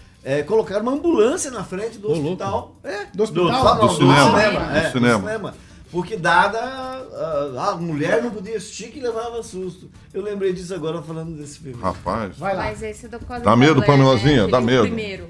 [0.44, 2.24] colocaram uma ambulância na frente do louco.
[2.24, 2.76] hospital.
[2.84, 3.52] É, Do hospital?
[3.52, 5.54] não, Do cinema, é, do cinema.
[5.92, 9.92] Porque dada a, a mulher não podia assistir que levava susto.
[10.14, 11.80] Eu lembrei disso agora falando desse filme.
[11.82, 12.38] Rapaz.
[12.38, 12.64] Vai lá.
[12.64, 14.46] Mas esse do Dá medo, Blair, Pamelazinha?
[14.46, 14.52] né?
[14.52, 14.84] Dá medo.
[14.84, 15.28] Primeiro.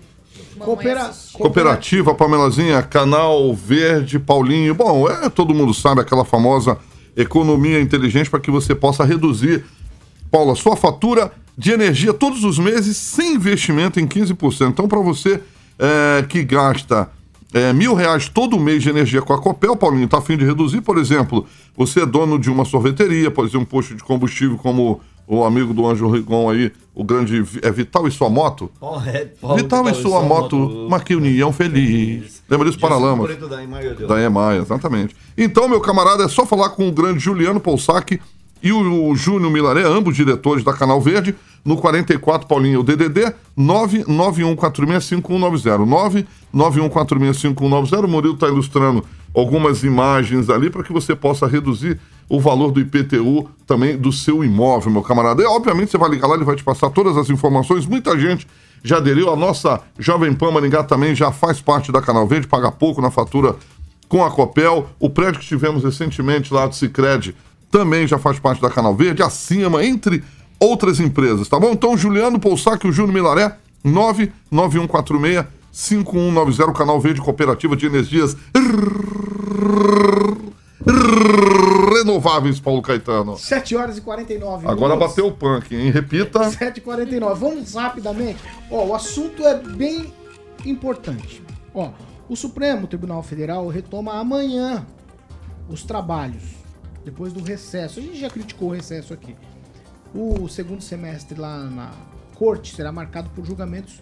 [0.57, 1.11] Coopera...
[1.33, 4.73] Cooperativa, Pamelazinha, Canal Verde, Paulinho.
[4.73, 6.77] Bom, é, todo mundo sabe aquela famosa
[7.15, 9.65] economia inteligente para que você possa reduzir,
[10.34, 14.69] Paula, sua fatura de energia todos os meses sem investimento em 15%.
[14.71, 15.39] Então, para você
[15.77, 17.07] é, que gasta
[17.53, 20.81] é, mil reais todo mês de energia com a Copel, Paulinho, está afim de reduzir,
[20.81, 21.45] por exemplo,
[21.77, 25.71] você é dono de uma sorveteria, pode ser um posto de combustível como o amigo
[25.71, 28.71] do Anjo Rigon aí, o grande é Vital e sua moto?
[28.79, 32.41] Paulo, é, Paulo, Vital e sua moto, moto União Feliz.
[32.49, 33.38] Lembra disso, Paralamas?
[34.07, 35.15] Da Emaia, exatamente.
[35.38, 38.19] Então, meu camarada, é só falar com o grande Juliano Poussac
[38.64, 41.36] e o, o Júnior Milaré, ambos diretores da Canal Verde,
[41.66, 46.26] no 44 Paulinho, o DDD 991465190.
[46.53, 48.05] 991465190.
[48.05, 49.03] O Murilo está ilustrando
[49.36, 51.99] algumas imagens ali para que você possa reduzir
[52.30, 55.41] o valor do IPTU também do seu imóvel, meu camarada.
[55.41, 57.86] E, obviamente, você vai ligar lá, ele vai te passar todas as informações.
[57.86, 58.47] Muita gente
[58.84, 59.32] já aderiu.
[59.32, 63.11] A nossa Jovem Pan Maringá também já faz parte da Canal Verde, paga pouco na
[63.11, 63.55] fatura
[64.07, 64.88] com a Copel.
[64.99, 67.36] O prédio que tivemos recentemente lá do Cicred
[67.74, 70.24] também já faz parte da Canal Verde, acima, entre
[70.59, 71.71] outras empresas, tá bom?
[71.71, 78.38] Então, Juliano Poussac e o Júnior Milaré, 99146 5190, Canal Verde Cooperativa de Energias
[81.91, 83.38] Renováveis, Paulo Caetano.
[83.39, 84.71] 7 horas e 49 minutos.
[84.71, 85.89] Agora bateu o punk, hein?
[85.89, 86.41] Repita.
[86.41, 87.36] 7h49.
[87.36, 88.39] Vamos rapidamente.
[88.69, 90.13] Ó, o assunto é bem
[90.63, 91.41] importante.
[91.74, 91.89] Ó,
[92.30, 94.86] o Supremo Tribunal Federal retoma amanhã
[95.67, 96.43] os trabalhos,
[97.04, 97.99] depois do recesso.
[97.99, 99.36] A gente já criticou o recesso aqui.
[100.14, 101.91] O segundo semestre lá na
[102.36, 104.01] corte será marcado por julgamentos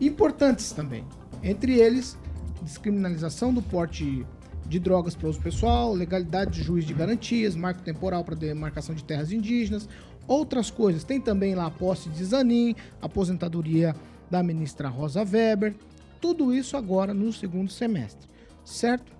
[0.00, 1.04] importantes também.
[1.42, 2.16] Entre eles,
[2.62, 4.26] descriminalização do porte
[4.66, 9.02] de drogas para uso pessoal, legalidade de juiz de garantias, marco temporal para demarcação de
[9.02, 9.88] terras indígenas,
[10.26, 11.02] outras coisas.
[11.02, 13.94] Tem também lá a posse de Zanin, aposentadoria
[14.30, 15.74] da ministra Rosa Weber,
[16.20, 18.28] tudo isso agora no segundo semestre,
[18.64, 19.12] certo?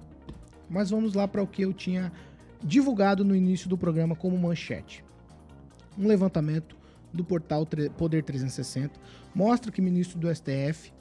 [0.68, 2.12] Mas vamos lá para o que eu tinha
[2.62, 5.04] divulgado no início do programa como manchete.
[5.98, 6.76] Um levantamento
[7.12, 8.98] do portal Poder 360
[9.34, 10.92] mostra que ministro do STF,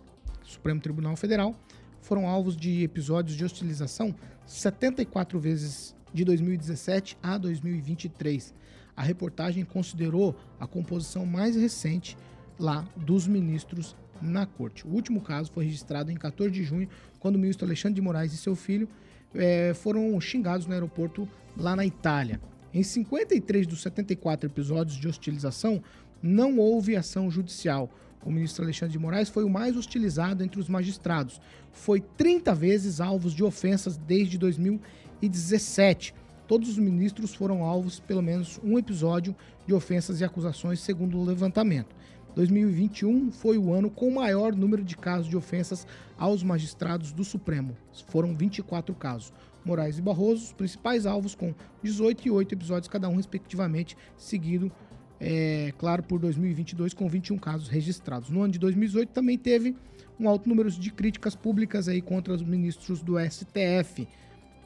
[0.43, 1.55] Supremo Tribunal Federal,
[2.01, 8.53] foram alvos de episódios de hostilização 74 vezes de 2017 a 2023.
[8.95, 12.17] A reportagem considerou a composição mais recente
[12.57, 14.85] lá dos ministros na corte.
[14.85, 16.89] O último caso foi registrado em 14 de junho,
[17.19, 18.89] quando o ministro Alexandre de Moraes e seu filho
[19.33, 21.27] é, foram xingados no aeroporto
[21.59, 22.39] lá na Itália.
[22.73, 25.83] Em 53 dos 74 episódios de hostilização,
[26.21, 27.89] não houve ação judicial.
[28.23, 31.41] O ministro Alexandre de Moraes foi o mais hostilizado entre os magistrados.
[31.71, 36.13] Foi 30 vezes alvos de ofensas desde 2017.
[36.47, 39.35] Todos os ministros foram alvos pelo menos um episódio
[39.67, 41.95] de ofensas e acusações, segundo o levantamento.
[42.35, 45.85] 2021 foi o ano com o maior número de casos de ofensas
[46.17, 47.75] aos magistrados do Supremo.
[48.07, 49.33] Foram 24 casos.
[49.69, 51.53] Moraes e Barroso, os principais alvos, com
[51.83, 54.71] 18 e 8 episódios cada um, respectivamente, seguido
[55.19, 58.29] é, claro, por 2022, com 21 casos registrados.
[58.29, 59.75] No ano de 2018 também teve
[60.19, 64.07] um alto número de críticas públicas aí contra os ministros do STF.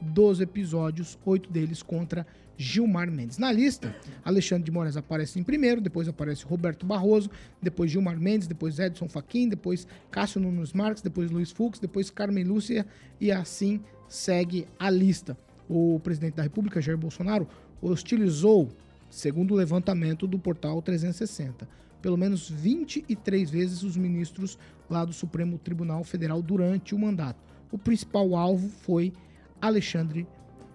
[0.00, 2.26] 12 episódios, oito deles contra
[2.56, 3.38] Gilmar Mendes.
[3.38, 3.94] Na lista,
[4.24, 7.30] Alexandre de Moraes aparece em primeiro, depois aparece Roberto Barroso,
[7.62, 12.44] depois Gilmar Mendes, depois Edson Fachin, depois Cássio Nunes Marques, depois Luiz Fux, depois Carmen
[12.44, 12.86] Lúcia
[13.20, 15.36] e assim segue a lista.
[15.68, 17.48] O presidente da República, Jair Bolsonaro,
[17.80, 18.68] hostilizou
[19.10, 21.68] segundo o levantamento do portal 360.
[22.02, 24.58] Pelo menos 23 vezes os ministros
[24.90, 27.42] lá do Supremo Tribunal Federal durante o mandato.
[27.72, 29.12] O principal alvo foi
[29.60, 30.26] Alexandre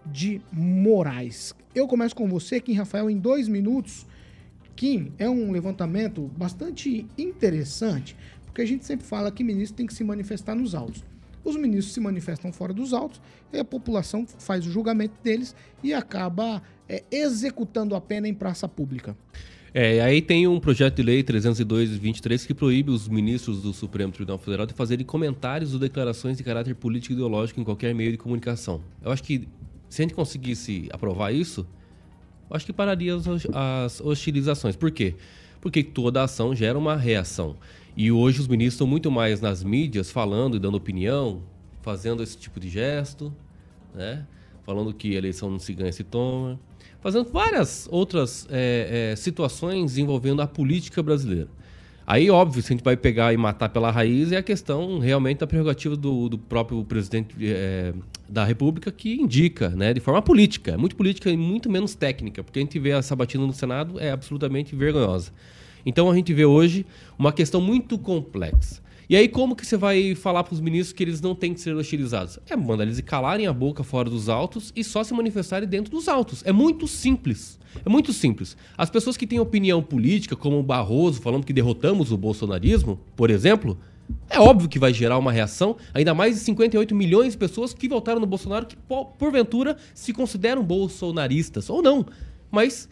[0.05, 1.53] de Moraes.
[1.75, 4.07] Eu começo com você, Kim Rafael, em dois minutos.
[4.75, 8.15] Kim, é um levantamento bastante interessante,
[8.45, 11.03] porque a gente sempre fala que ministro tem que se manifestar nos autos.
[11.43, 13.21] Os ministros se manifestam fora dos autos
[13.51, 18.67] e a população faz o julgamento deles e acaba é, executando a pena em praça
[18.67, 19.15] pública.
[19.73, 24.39] É, aí tem um projeto de lei 302-23 que proíbe os ministros do Supremo Tribunal
[24.39, 28.17] Federal de fazerem comentários ou declarações de caráter político e ideológico em qualquer meio de
[28.17, 28.81] comunicação.
[29.03, 29.47] Eu acho que
[29.87, 31.67] se a gente conseguisse aprovar isso,
[32.49, 34.75] eu acho que pararia as, as hostilizações.
[34.75, 35.15] Por quê?
[35.61, 37.55] Porque toda ação gera uma reação.
[38.01, 41.41] E hoje os ministros estão muito mais nas mídias falando e dando opinião,
[41.81, 43.33] fazendo esse tipo de gesto,
[43.93, 44.25] né?
[44.63, 46.57] falando que a eleição não se ganha, se toma
[47.01, 51.49] fazendo várias outras é, é, situações envolvendo a política brasileira.
[52.07, 55.39] Aí, óbvio, se a gente vai pegar e matar pela raiz, é a questão realmente
[55.39, 57.93] da prerrogativa do, do próprio presidente é,
[58.29, 62.59] da República que indica, né, de forma política, muito política e muito menos técnica, porque
[62.59, 65.33] a gente vê a sabatina no Senado é absolutamente vergonhosa.
[65.85, 66.85] Então a gente vê hoje
[67.17, 68.81] uma questão muito complexa.
[69.09, 71.59] E aí, como que você vai falar para os ministros que eles não têm que
[71.59, 72.37] ser hostilizados?
[72.47, 76.07] É mandar eles calarem a boca fora dos autos e só se manifestarem dentro dos
[76.07, 76.43] autos.
[76.45, 77.59] É muito simples.
[77.83, 78.55] É muito simples.
[78.77, 83.31] As pessoas que têm opinião política, como o Barroso, falando que derrotamos o bolsonarismo, por
[83.31, 83.79] exemplo,
[84.29, 87.89] é óbvio que vai gerar uma reação, ainda mais de 58 milhões de pessoas que
[87.89, 88.77] votaram no Bolsonaro que,
[89.17, 92.05] porventura, se consideram bolsonaristas, ou não,
[92.51, 92.87] mas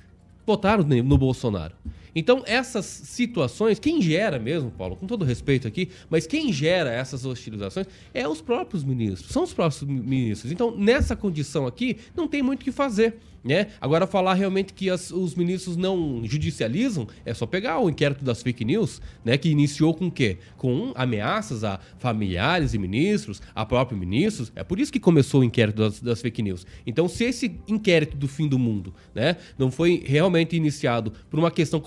[0.47, 1.75] votaram no Bolsonaro.
[2.15, 7.25] Então, essas situações, quem gera mesmo, Paulo, com todo respeito aqui, mas quem gera essas
[7.25, 10.51] hostilizações é os próprios ministros, são os próprios ministros.
[10.51, 13.17] Então, nessa condição aqui, não tem muito o que fazer.
[13.47, 13.67] Né?
[13.79, 18.41] Agora, falar realmente que as, os ministros não judicializam, é só pegar o inquérito das
[18.41, 19.37] fake news, né?
[19.37, 20.37] que iniciou com o quê?
[20.57, 24.51] Com ameaças a familiares e ministros, a próprios ministros.
[24.53, 26.65] É por isso que começou o inquérito das, das, fake news.
[26.85, 31.51] Então, se esse inquérito do fim do mundo né, não foi realmente iniciado por uma
[31.51, 31.79] questão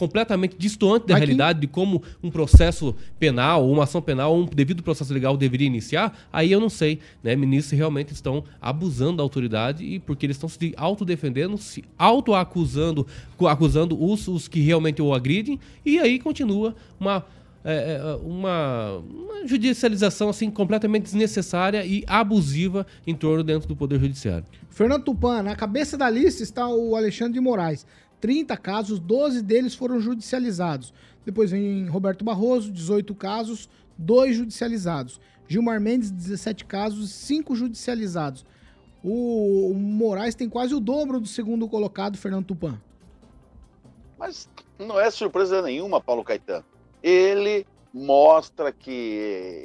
[0.59, 1.27] distante da Aqui...
[1.27, 6.19] realidade de como um processo penal, uma ação penal, um devido processo legal deveria iniciar,
[6.33, 6.99] aí eu não sei.
[7.23, 7.37] Né?
[7.37, 13.07] Ministros realmente estão abusando da autoridade e porque eles estão se autodefendendo se auto-acusando
[13.49, 17.25] acusando os, os que realmente o agridem, e aí continua uma,
[17.65, 24.01] é, é, uma, uma, judicialização assim completamente desnecessária e abusiva em torno dentro do Poder
[24.01, 24.45] Judiciário.
[24.71, 27.87] Fernando Tupan, na cabeça da lista está o Alexandre de Moraes.
[28.21, 30.93] 30 casos, 12 deles foram judicializados.
[31.25, 35.21] Depois vem Roberto Barroso, 18 casos, 2 judicializados.
[35.49, 38.45] Gilmar Mendes, 17 casos, 5 judicializados.
[39.03, 42.81] O, Moraes tem quase o dobro do segundo colocado, Fernando Tupan.
[44.19, 44.49] Mas
[44.79, 46.65] não é surpresa nenhuma, Paulo Caetano.
[47.03, 48.91] Ele mostra que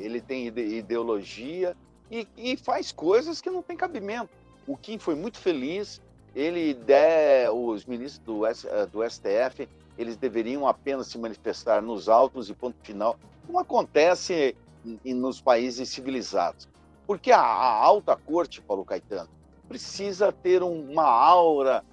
[0.02, 1.76] ele tem ideologia
[2.10, 4.30] e, e faz coisas que não tem cabimento.
[4.66, 6.02] O Kim foi muito feliz.
[6.36, 12.10] Ele der os ministros do, S, eh, do STF, eles deveriam apenas se manifestar nos
[12.10, 13.18] autos e ponto final.
[13.48, 14.56] Não acontece
[15.04, 16.68] nos países civilizados.
[17.08, 19.30] Porque a, a alta corte, Paulo Caetano,
[19.68, 21.84] precisa ter uma aura,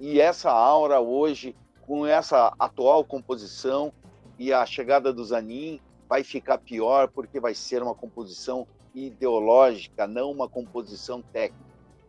[0.00, 1.54] e essa aura hoje,
[1.86, 3.92] com essa atual composição
[4.38, 10.30] e a chegada do Zanin, vai ficar pior porque vai ser uma composição ideológica, não
[10.30, 11.61] uma composição técnica.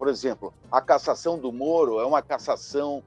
[0.03, 3.01] Por exemplo, a cassação do Moro é uma cassação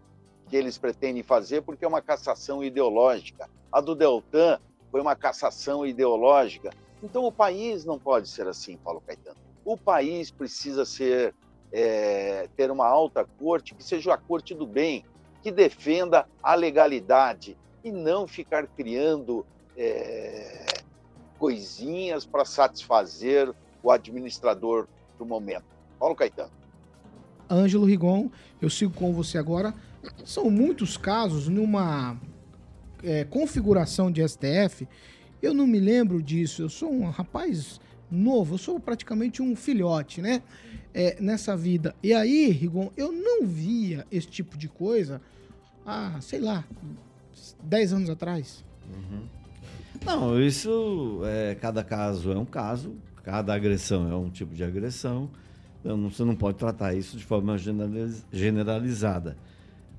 [0.48, 3.50] que eles pretendem fazer porque é uma cassação ideológica.
[3.70, 4.58] A do Deltan
[4.90, 6.70] foi uma cassação ideológica.
[7.02, 9.36] Então o país não pode ser assim, Paulo Caetano.
[9.62, 11.34] O país precisa ser
[11.70, 15.04] é, ter uma alta corte que seja a corte do bem,
[15.42, 19.44] que defenda a legalidade e não ficar criando
[19.76, 20.64] é,
[21.38, 24.88] coisinhas para satisfazer o administrador
[25.18, 25.66] do momento.
[25.98, 26.56] Paulo Caetano.
[27.48, 28.30] Ângelo Rigon,
[28.60, 29.74] eu sigo com você agora.
[30.24, 32.16] São muitos casos numa
[33.02, 34.86] é, configuração de STF.
[35.42, 36.62] Eu não me lembro disso.
[36.62, 37.80] Eu sou um rapaz
[38.10, 40.42] novo, eu sou praticamente um filhote, né?
[40.94, 41.94] É, nessa vida.
[42.02, 45.20] E aí, Rigon, eu não via esse tipo de coisa
[45.84, 46.64] há, sei lá,
[47.62, 48.64] 10 anos atrás.
[48.88, 49.26] Uhum.
[50.04, 55.30] Não, isso é cada caso é um caso, cada agressão é um tipo de agressão.
[55.80, 57.56] Então, você não pode tratar isso de forma
[58.32, 59.36] generalizada.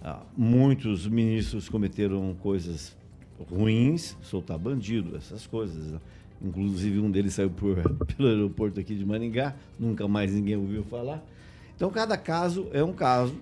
[0.02, 2.96] Ah, muitos ministros cometeram coisas
[3.50, 5.92] ruins, soltar bandido, essas coisas.
[5.92, 6.00] Né?
[6.42, 7.78] Inclusive um deles saiu por,
[8.16, 11.24] pelo aeroporto aqui de Maringá, nunca mais ninguém ouviu falar.
[11.76, 13.36] Então cada caso é um caso.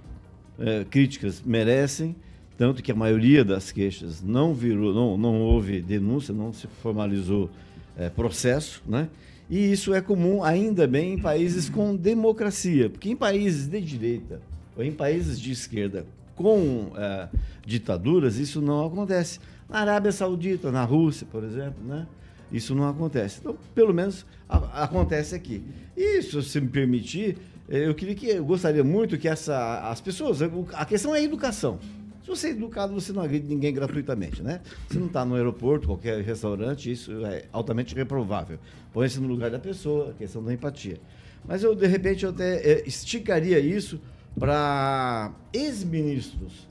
[0.57, 2.15] É, críticas merecem,
[2.57, 7.49] tanto que a maioria das queixas não virou, não, não houve denúncia, não se formalizou
[7.97, 9.09] é, processo, né?
[9.49, 14.41] E isso é comum ainda bem em países com democracia, porque em países de direita
[14.75, 17.29] ou em países de esquerda com é,
[17.65, 19.39] ditaduras isso não acontece.
[19.69, 22.07] Na Arábia Saudita, na Rússia, por exemplo, né?
[22.51, 23.39] Isso não acontece.
[23.39, 25.63] Então, pelo menos a, acontece aqui.
[25.97, 27.37] E se você me permitir,
[27.67, 30.39] eh, eu queria que eu gostaria muito que essa, as pessoas.
[30.73, 31.79] A questão é a educação.
[32.25, 34.59] Se você é educado, você não agride ninguém gratuitamente, né?
[34.89, 38.57] Se não está no aeroporto, qualquer restaurante, isso é altamente reprovável.
[38.91, 40.99] Põe-se no lugar da pessoa, a questão da empatia.
[41.47, 44.01] Mas eu, de repente, eu até é, esticaria isso
[44.39, 46.67] para ex-ministros.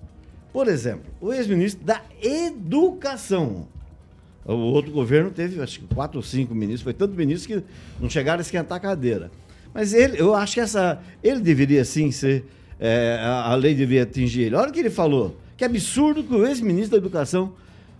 [0.52, 3.68] Por exemplo, o ex-ministro da Educação.
[4.44, 7.66] O outro governo teve, acho que quatro ou cinco ministros, foi tanto ministro que
[8.00, 9.30] não chegaram a esquentar a cadeira.
[9.72, 12.44] Mas ele, eu acho que essa, ele deveria sim ser,
[12.80, 14.56] é, a lei deveria atingir ele.
[14.56, 17.52] Olha o que ele falou, que absurdo que o ex-ministro da Educação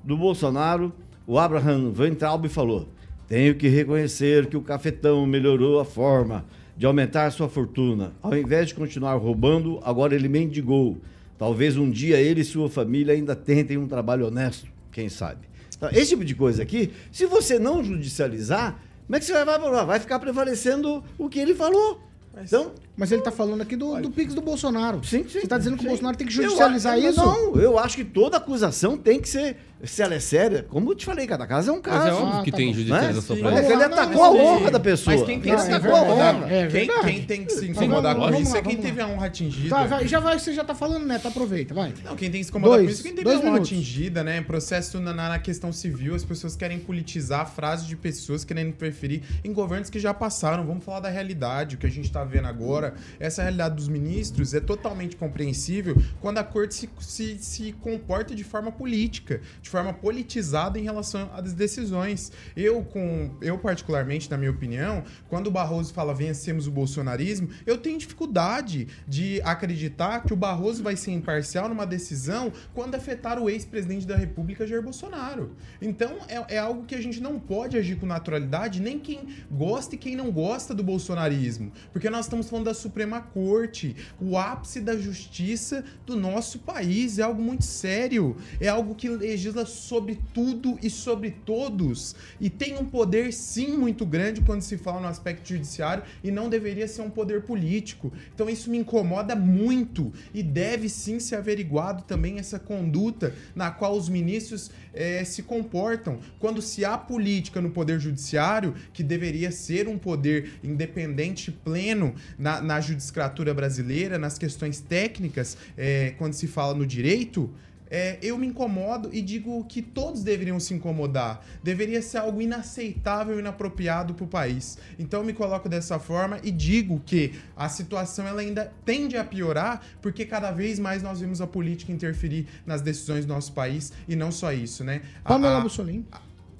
[0.02, 0.92] do Bolsonaro,
[1.26, 2.88] o Abraham Weintraub, falou.
[3.28, 6.44] Tenho que reconhecer que o cafetão melhorou a forma
[6.76, 8.12] de aumentar sua fortuna.
[8.22, 10.98] Ao invés de continuar roubando, agora ele mendigou.
[11.38, 15.48] Talvez um dia ele e sua família ainda tentem um trabalho honesto, quem sabe.
[15.78, 15.90] Tá?
[15.92, 19.86] Esse tipo de coisa aqui, se você não judicializar, como é que você vai vai,
[19.86, 22.00] vai ficar prevalecendo o que ele falou?
[22.42, 25.03] Então, Mas ele tá falando aqui do, do Pix do Bolsonaro.
[25.05, 25.40] Sim, sim.
[25.40, 25.86] Você tá dizendo que sim.
[25.86, 27.16] o Bolsonaro tem que Eu judicializar acho- isso?
[27.24, 30.95] Não, eu acho que toda acusação tem que ser, se ela é séria, como eu
[30.95, 31.99] te falei, cada caso é um caso.
[31.99, 32.74] Mas é óbvio Ah, que tá tem bom.
[32.74, 33.42] judicialização Sim.
[33.42, 35.16] pra É ele Não, atacou a honra da pessoa.
[35.16, 38.34] Mas quem tem Não, que se é incomodar, é quem, tem que se incomodar com
[38.36, 39.68] isso é quem teve a honra atingida.
[39.70, 41.18] Tá, vai, já vai, você já tá falando, né?
[41.18, 41.92] Tá, aproveita, vai.
[42.05, 43.68] Não, quem tem que se incomodar Dois- com isso, quem teve a honra minutos.
[43.72, 44.40] atingida, né?
[44.40, 49.53] Processo na, na questão civil, as pessoas querem politizar frases de pessoas querendo interferir em
[49.53, 50.64] governos que já passaram.
[50.64, 52.84] Vamos falar da realidade, o que a gente tá vendo agora.
[53.18, 58.45] Essa realidade dos ministros é totalmente compreensível quando a corte se, se, se comporta de
[58.45, 62.32] forma política, de forma politizada em relação às decisões.
[62.57, 67.78] Eu, com, eu particularmente, na minha opinião, quando o Barroso fala vencemos o bolsonarismo, eu
[67.78, 73.49] tenho dificuldade de acreditar que o Barroso vai ser imparcial numa decisão quando afetar o
[73.49, 75.57] ex-presidente da República, Jair Bolsonaro.
[75.80, 79.95] Então, é, é algo que a gente não pode agir com naturalidade, nem quem gosta
[79.95, 81.72] e quem não gosta do bolsonarismo.
[81.93, 87.18] Porque nós estamos falando da Suprema Corte, o ápice da justiça do nosso país.
[87.18, 88.37] É algo muito sério.
[88.61, 92.14] É algo que legisla sobre tudo e sobre todos.
[92.41, 96.49] E tem um poder, sim, muito grande quando se fala no aspecto judiciário e não
[96.49, 98.12] deveria ser um poder político.
[98.35, 103.97] Então isso me incomoda muito e deve sim ser averiguado também essa conduta na qual
[103.97, 106.18] os ministros eh, se comportam.
[106.39, 112.61] Quando se há política no poder judiciário, que deveria ser um poder independente pleno na,
[112.64, 117.50] na judicatura brasileira, nas questões técnicas, eh, quando se fala no direito,
[117.90, 121.44] é, eu me incomodo e digo que todos deveriam se incomodar.
[121.62, 124.78] Deveria ser algo inaceitável e inapropriado para o país.
[124.98, 129.22] Então eu me coloco dessa forma e digo que a situação ela ainda tende a
[129.22, 133.92] piorar porque cada vez mais nós vemos a política interferir nas decisões do nosso país
[134.08, 135.02] e não só isso, né?
[135.24, 136.04] A- Pamela a- Bussolini.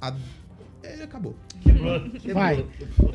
[0.01, 0.15] a-
[0.85, 1.35] é, acabou.
[2.33, 2.67] Vai.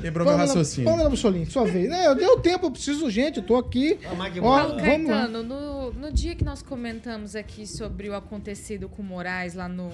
[0.01, 0.89] Quebrou meu raciocínio.
[0.89, 1.89] Pamela Bussolini, sua vez.
[1.89, 3.99] Né, eu deu tempo, eu preciso, gente, eu tô aqui.
[4.05, 5.17] Ó, Paulo vamos lá.
[5.17, 9.67] Caetano, no, no dia que nós comentamos aqui sobre o acontecido com o Moraes lá
[9.67, 9.91] no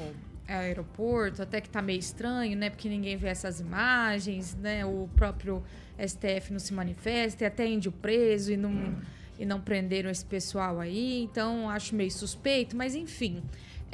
[0.47, 2.69] aeroporto, até que tá meio estranho, né?
[2.69, 4.85] Porque ninguém vê essas imagens, né?
[4.85, 5.63] O próprio
[5.99, 8.95] STF não se manifesta, e até índio preso e não,
[9.39, 13.41] e não prenderam esse pessoal aí, então acho meio suspeito, mas enfim.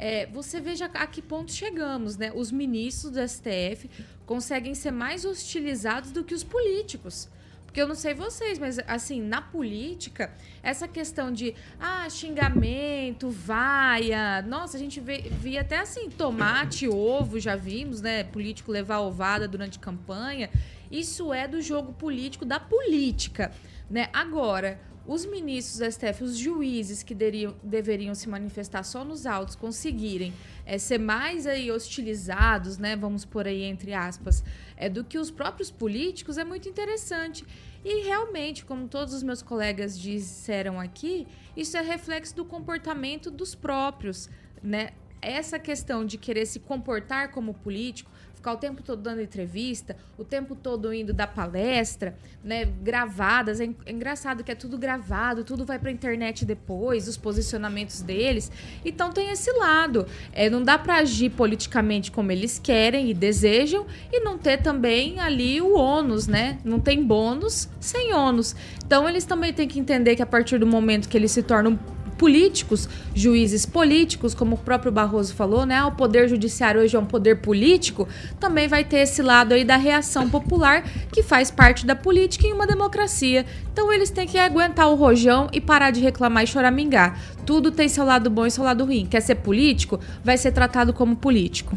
[0.04, 2.32] É, você veja a que ponto chegamos, né?
[2.34, 3.88] Os ministros do STF
[4.26, 7.28] conseguem ser mais hostilizados do que os políticos.
[7.64, 14.42] Porque eu não sei vocês, mas assim, na política, essa questão de ah, xingamento, vaia.
[14.42, 18.24] Nossa, a gente vê, via até assim, tomate, ovo, já vimos, né?
[18.24, 20.50] Político levar ovada durante campanha.
[20.90, 23.52] Isso é do jogo político, da política.
[23.88, 24.08] Né?
[24.12, 29.56] Agora, os ministros do STF, os juízes que deriam- deveriam se manifestar só nos autos,
[29.56, 30.32] conseguirem
[30.64, 34.44] é, ser mais aí hostilizados, né, vamos por aí entre aspas,
[34.76, 37.44] é, do que os próprios políticos, é muito interessante.
[37.84, 41.26] E realmente, como todos os meus colegas disseram aqui,
[41.56, 44.30] isso é reflexo do comportamento dos próprios,
[44.62, 44.90] né?
[45.20, 48.10] Essa questão de querer se comportar como político,
[48.42, 53.60] ficar o tempo todo dando entrevista, o tempo todo indo dar palestra, né, gravadas.
[53.60, 58.50] É é engraçado que é tudo gravado, tudo vai pra internet depois, os posicionamentos deles.
[58.84, 60.06] Então tem esse lado.
[60.32, 65.20] É, não dá pra agir politicamente como eles querem e desejam e não ter também
[65.20, 66.58] ali o ônus, né?
[66.64, 68.56] Não tem bônus sem ônus.
[68.84, 71.78] Então eles também têm que entender que a partir do momento que eles se tornam
[72.22, 75.82] políticos, juízes políticos, como o próprio Barroso falou, né?
[75.82, 78.06] O poder judiciário hoje é um poder político,
[78.38, 82.52] também vai ter esse lado aí da reação popular, que faz parte da política em
[82.52, 83.44] uma democracia.
[83.72, 87.18] Então eles têm que aguentar o rojão e parar de reclamar e choramingar.
[87.44, 89.04] Tudo tem seu lado bom e seu lado ruim.
[89.04, 89.98] Quer ser político?
[90.22, 91.76] Vai ser tratado como político.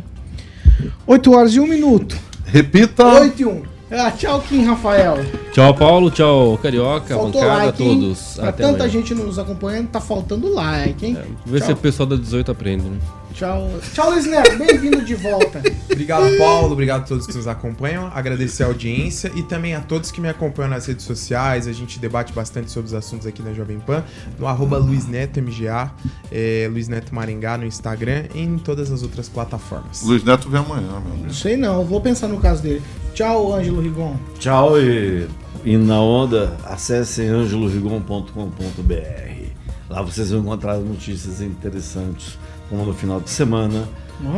[1.07, 2.15] 8 horas e 1 minuto.
[2.45, 3.03] Repita.
[3.03, 3.74] 8 e 1.
[3.91, 5.17] Ah, tchau, Kim Rafael.
[5.51, 6.09] Tchau, Paulo.
[6.09, 7.99] Tchau, Carioca, Faltou bancada, like, hein?
[8.01, 8.33] todos.
[8.35, 8.89] Pra Até tanta amanhã.
[8.89, 11.17] gente nos acompanhando, tá faltando like, hein?
[11.45, 11.75] Vê se Tchau.
[11.75, 12.97] o pessoal da 18 aprende, né?
[13.31, 13.69] Tchau.
[13.93, 14.57] Tchau, Luiz Neto.
[14.57, 15.61] Bem-vindo de volta.
[15.91, 16.71] Obrigado, Paulo.
[16.73, 18.09] Obrigado a todos que nos acompanham.
[18.15, 21.67] Agradecer a audiência e também a todos que me acompanham nas redes sociais.
[21.67, 24.03] A gente debate bastante sobre os assuntos aqui na Jovem Pan.
[24.39, 25.91] No arroba Luiz Neto MGA,
[26.31, 30.01] é, Luiz Neto Maringá no Instagram e em todas as outras plataformas.
[30.01, 31.33] Luiz Neto vem amanhã, meu Não amigo.
[31.33, 32.81] sei não, vou pensar no caso dele.
[33.15, 34.15] Tchau, Ângelo Rigon.
[34.37, 35.25] Tchau e,
[35.63, 39.45] e na onda, acessem angelorigon.com.br.
[39.89, 42.37] Lá vocês vão encontrar notícias interessantes,
[42.69, 43.87] como no final de semana.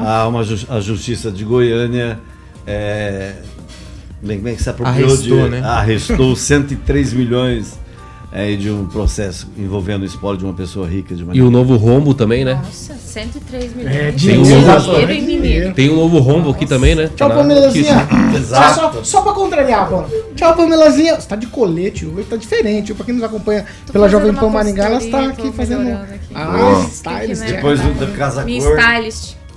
[0.05, 2.19] Há uma, ju- a Justiça de Goiânia
[2.65, 3.35] é,
[4.21, 5.61] bem, bem que se apropriou Arrestou, de, né?
[5.63, 7.79] arrestou 103 milhões
[8.39, 11.47] é, de um processo envolvendo o espólio de uma pessoa rica de E maneira.
[11.47, 12.53] o novo rombo também, né?
[12.63, 13.95] Nossa, 103 milhões.
[13.95, 15.41] É, de dinheiro, dinheiro, exatamente, em dinheiro.
[15.41, 15.73] menino.
[15.73, 17.09] Tem um novo rombo aqui também, né?
[17.15, 18.07] Tchau, Na- Pamelazinha.
[18.35, 18.75] Exato.
[18.75, 20.09] Só, só, pra contrariar, Pamela.
[20.35, 21.15] Tchau, Pamelazinha.
[21.19, 22.93] Você tá de colete, hoje tá diferente.
[22.93, 25.89] Pra quem nos acompanha Tô pela Jovem Pan uma Maringá, ela está aqui fazendo.
[25.93, 26.29] aqui.
[26.35, 26.83] Ah, Boa.
[26.85, 27.41] stylist.
[27.41, 27.55] Tem né?
[27.55, 28.75] Depois do, do casa Minha cor.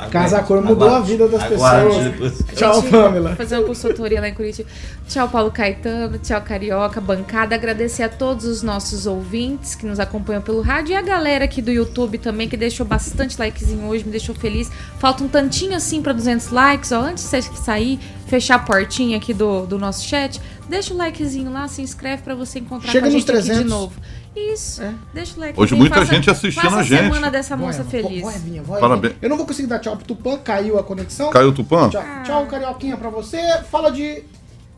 [0.08, 2.04] Casa Cor mudou a vida das Aguarde pessoas.
[2.04, 2.42] depois.
[2.56, 3.36] Tchau, Pamela.
[3.36, 4.68] Fazer uma consultoria lá em Curitiba.
[5.08, 6.18] Tchau, Paulo Caetano.
[6.18, 7.54] Tchau, Carioca, bancada.
[7.54, 11.60] Agradecer a todos os nossos ouvintes que nos acompanham pelo rádio e a galera aqui
[11.60, 14.70] do YouTube também que deixou bastante likezinho hoje, me deixou feliz.
[14.98, 17.00] Falta um tantinho assim para 200 likes, ó.
[17.00, 21.52] Antes de você sair, fechar a portinha aqui do, do nosso chat, deixa o likezinho
[21.52, 23.62] lá, se inscreve para você encontrar Chega com a gente aqui 300.
[23.62, 23.92] de novo.
[24.34, 24.82] Isso.
[24.82, 24.94] É.
[25.12, 25.60] Deixa o like.
[25.60, 27.02] Hoje muita gente assistindo a gente.
[27.02, 28.22] semana dessa moça Vai, feliz.
[28.22, 29.12] vai, Vinha, vai, Parabéns.
[29.14, 29.18] Vinha.
[29.22, 31.30] Eu não vou conseguir dar tchau pro Tupã, caiu a conexão.
[31.30, 31.88] Caiu o Tupã?
[31.88, 33.38] Tchau, tchau Carioquinha, pra você.
[33.70, 34.22] Fala de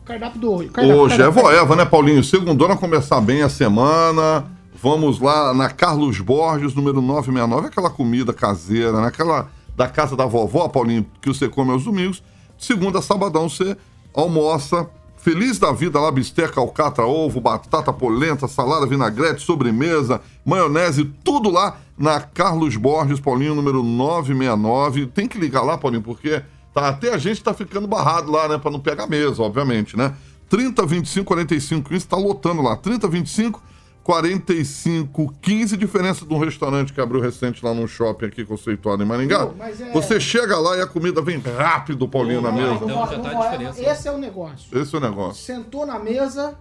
[0.05, 0.69] cardápio do hoje.
[0.69, 1.41] Cardápio, Hoje é cardápio.
[1.43, 2.23] voeva, né, Paulinho?
[2.23, 4.45] Segundona começar bem a semana.
[4.81, 9.07] Vamos lá na Carlos Borges, número 969, aquela comida caseira, né?
[9.07, 9.47] Aquela
[9.77, 12.21] da casa da vovó, Paulinho, que você come aos domingos.
[12.57, 13.77] Segunda sabadão você
[14.13, 14.87] almoça.
[15.23, 21.77] Feliz da vida lá, bisteca, alcatra, ovo, batata, polenta, salada, vinagrete, sobremesa, maionese, tudo lá
[21.97, 25.05] na Carlos Borges, Paulinho, número 969.
[25.05, 26.41] Tem que ligar lá, Paulinho, porque
[26.73, 28.57] tá, até a gente tá ficando barrado lá, né?
[28.57, 30.13] Pra não pegar mesa, obviamente, né?
[30.49, 32.75] 30, 25, 45, 15, tá lotando lá.
[32.75, 33.63] 30, 25,
[34.03, 39.05] 45, 15, diferença de um restaurante que abriu recente lá num shopping aqui conceituado em
[39.05, 39.39] Maringá.
[39.45, 42.73] Não, mas é- Você chega lá e a comida vem rápido, Paulinho, na mesa.
[42.73, 43.81] Então já não tá a vai- diferença?
[43.81, 44.77] Esse é o negócio.
[44.77, 45.43] Esse é o negócio.
[45.43, 46.53] Sentou na mesa,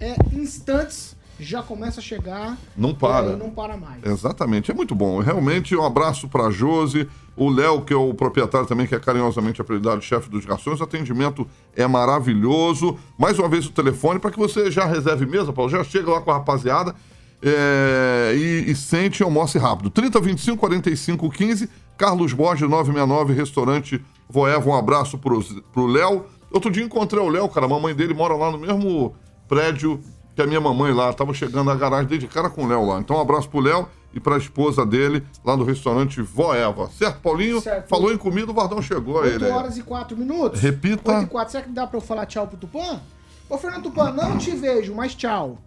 [0.00, 2.56] é instantes, já começa a chegar.
[2.76, 3.30] Não para.
[3.30, 4.04] aí não para mais.
[4.04, 5.20] Exatamente, é muito bom.
[5.20, 9.60] Realmente, um abraço para Josi, o Léo, que é o proprietário também, que é carinhosamente
[9.60, 10.80] apelidado chefe dos garçons.
[10.80, 12.98] O atendimento é maravilhoso.
[13.18, 15.70] Mais uma vez o telefone para que você já reserve mesa, Paulo.
[15.70, 16.94] Já chega lá com a rapaziada
[17.42, 19.90] é, e, e sente e almoce rápido.
[19.90, 21.70] 30, 25, 45, 15.
[21.98, 24.68] Carlos Borges, 969, restaurante Voeva.
[24.68, 26.24] Um abraço pro, pro Léo.
[26.50, 27.66] Outro dia encontrei o Léo, cara.
[27.66, 29.14] A mamãe dele mora lá no mesmo
[29.48, 30.00] prédio
[30.36, 31.12] que a minha mamãe lá.
[31.14, 33.00] Tava chegando na garagem, dei de cara com o Léo lá.
[33.00, 36.88] Então, um abraço pro Léo e pra esposa dele lá no restaurante Voeva.
[36.90, 37.60] Certo, Paulinho?
[37.60, 37.88] Certo.
[37.88, 39.44] Falou em comida, o Vardão chegou a 8 ele.
[39.46, 39.50] aí.
[39.50, 40.60] horas e 4 minutos.
[40.60, 41.10] Repita.
[41.16, 41.52] 8 e 4.
[41.52, 43.00] Será que dá pra eu falar tchau pro Tupã?
[43.48, 45.58] Ô, Fernando Tupã, não te vejo, mas tchau.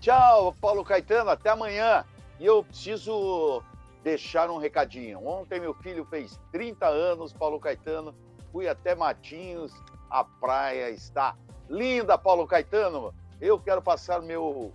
[0.00, 2.04] Tchau, Paulo Caetano, até amanhã.
[2.40, 3.62] E eu preciso
[4.02, 5.26] deixar um recadinho.
[5.26, 8.14] Ontem meu filho fez 30 anos, Paulo Caetano.
[8.52, 9.72] Fui até Matinhos,
[10.10, 11.34] a praia está
[11.68, 13.12] linda, Paulo Caetano.
[13.40, 14.72] Eu quero passar meu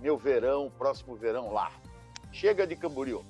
[0.00, 1.70] meu verão, próximo verão lá.
[2.32, 3.24] Chega de Camboriú.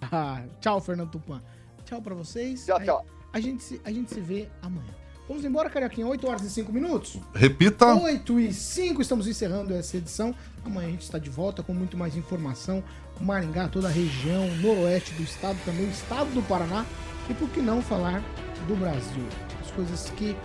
[0.00, 1.42] Ah, tchau, Fernando Tupã.
[1.84, 2.64] Tchau pra vocês.
[2.64, 3.06] Tchau, tchau.
[3.32, 4.94] A gente, se, a gente se vê amanhã.
[5.28, 6.06] Vamos embora, Carioquinha.
[6.06, 7.18] 8 horas e 5 minutos.
[7.34, 7.94] Repita.
[7.94, 10.34] 8 e 5, estamos encerrando essa edição.
[10.64, 12.82] Amanhã a gente está de volta com muito mais informação.
[13.20, 16.86] Maringá, toda a região, noroeste do estado, também o estado do Paraná.
[17.28, 18.22] E por que não falar
[18.68, 19.24] do Brasil?
[19.60, 20.36] As coisas que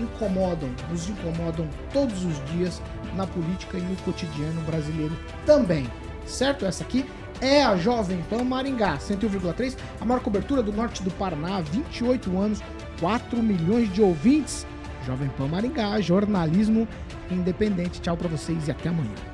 [0.00, 2.82] incomodam, nos incomodam todos os dias
[3.14, 5.86] na política e no cotidiano brasileiro também.
[6.26, 6.64] Certo?
[6.64, 7.04] Essa aqui
[7.40, 12.60] é a Jovem Pan Maringá, 101,3, a maior cobertura do norte do Paraná, 28 anos,
[13.00, 14.66] 4 milhões de ouvintes.
[15.06, 16.86] Jovem Pan Maringá, jornalismo
[17.30, 18.00] independente.
[18.00, 19.29] Tchau pra vocês e até amanhã.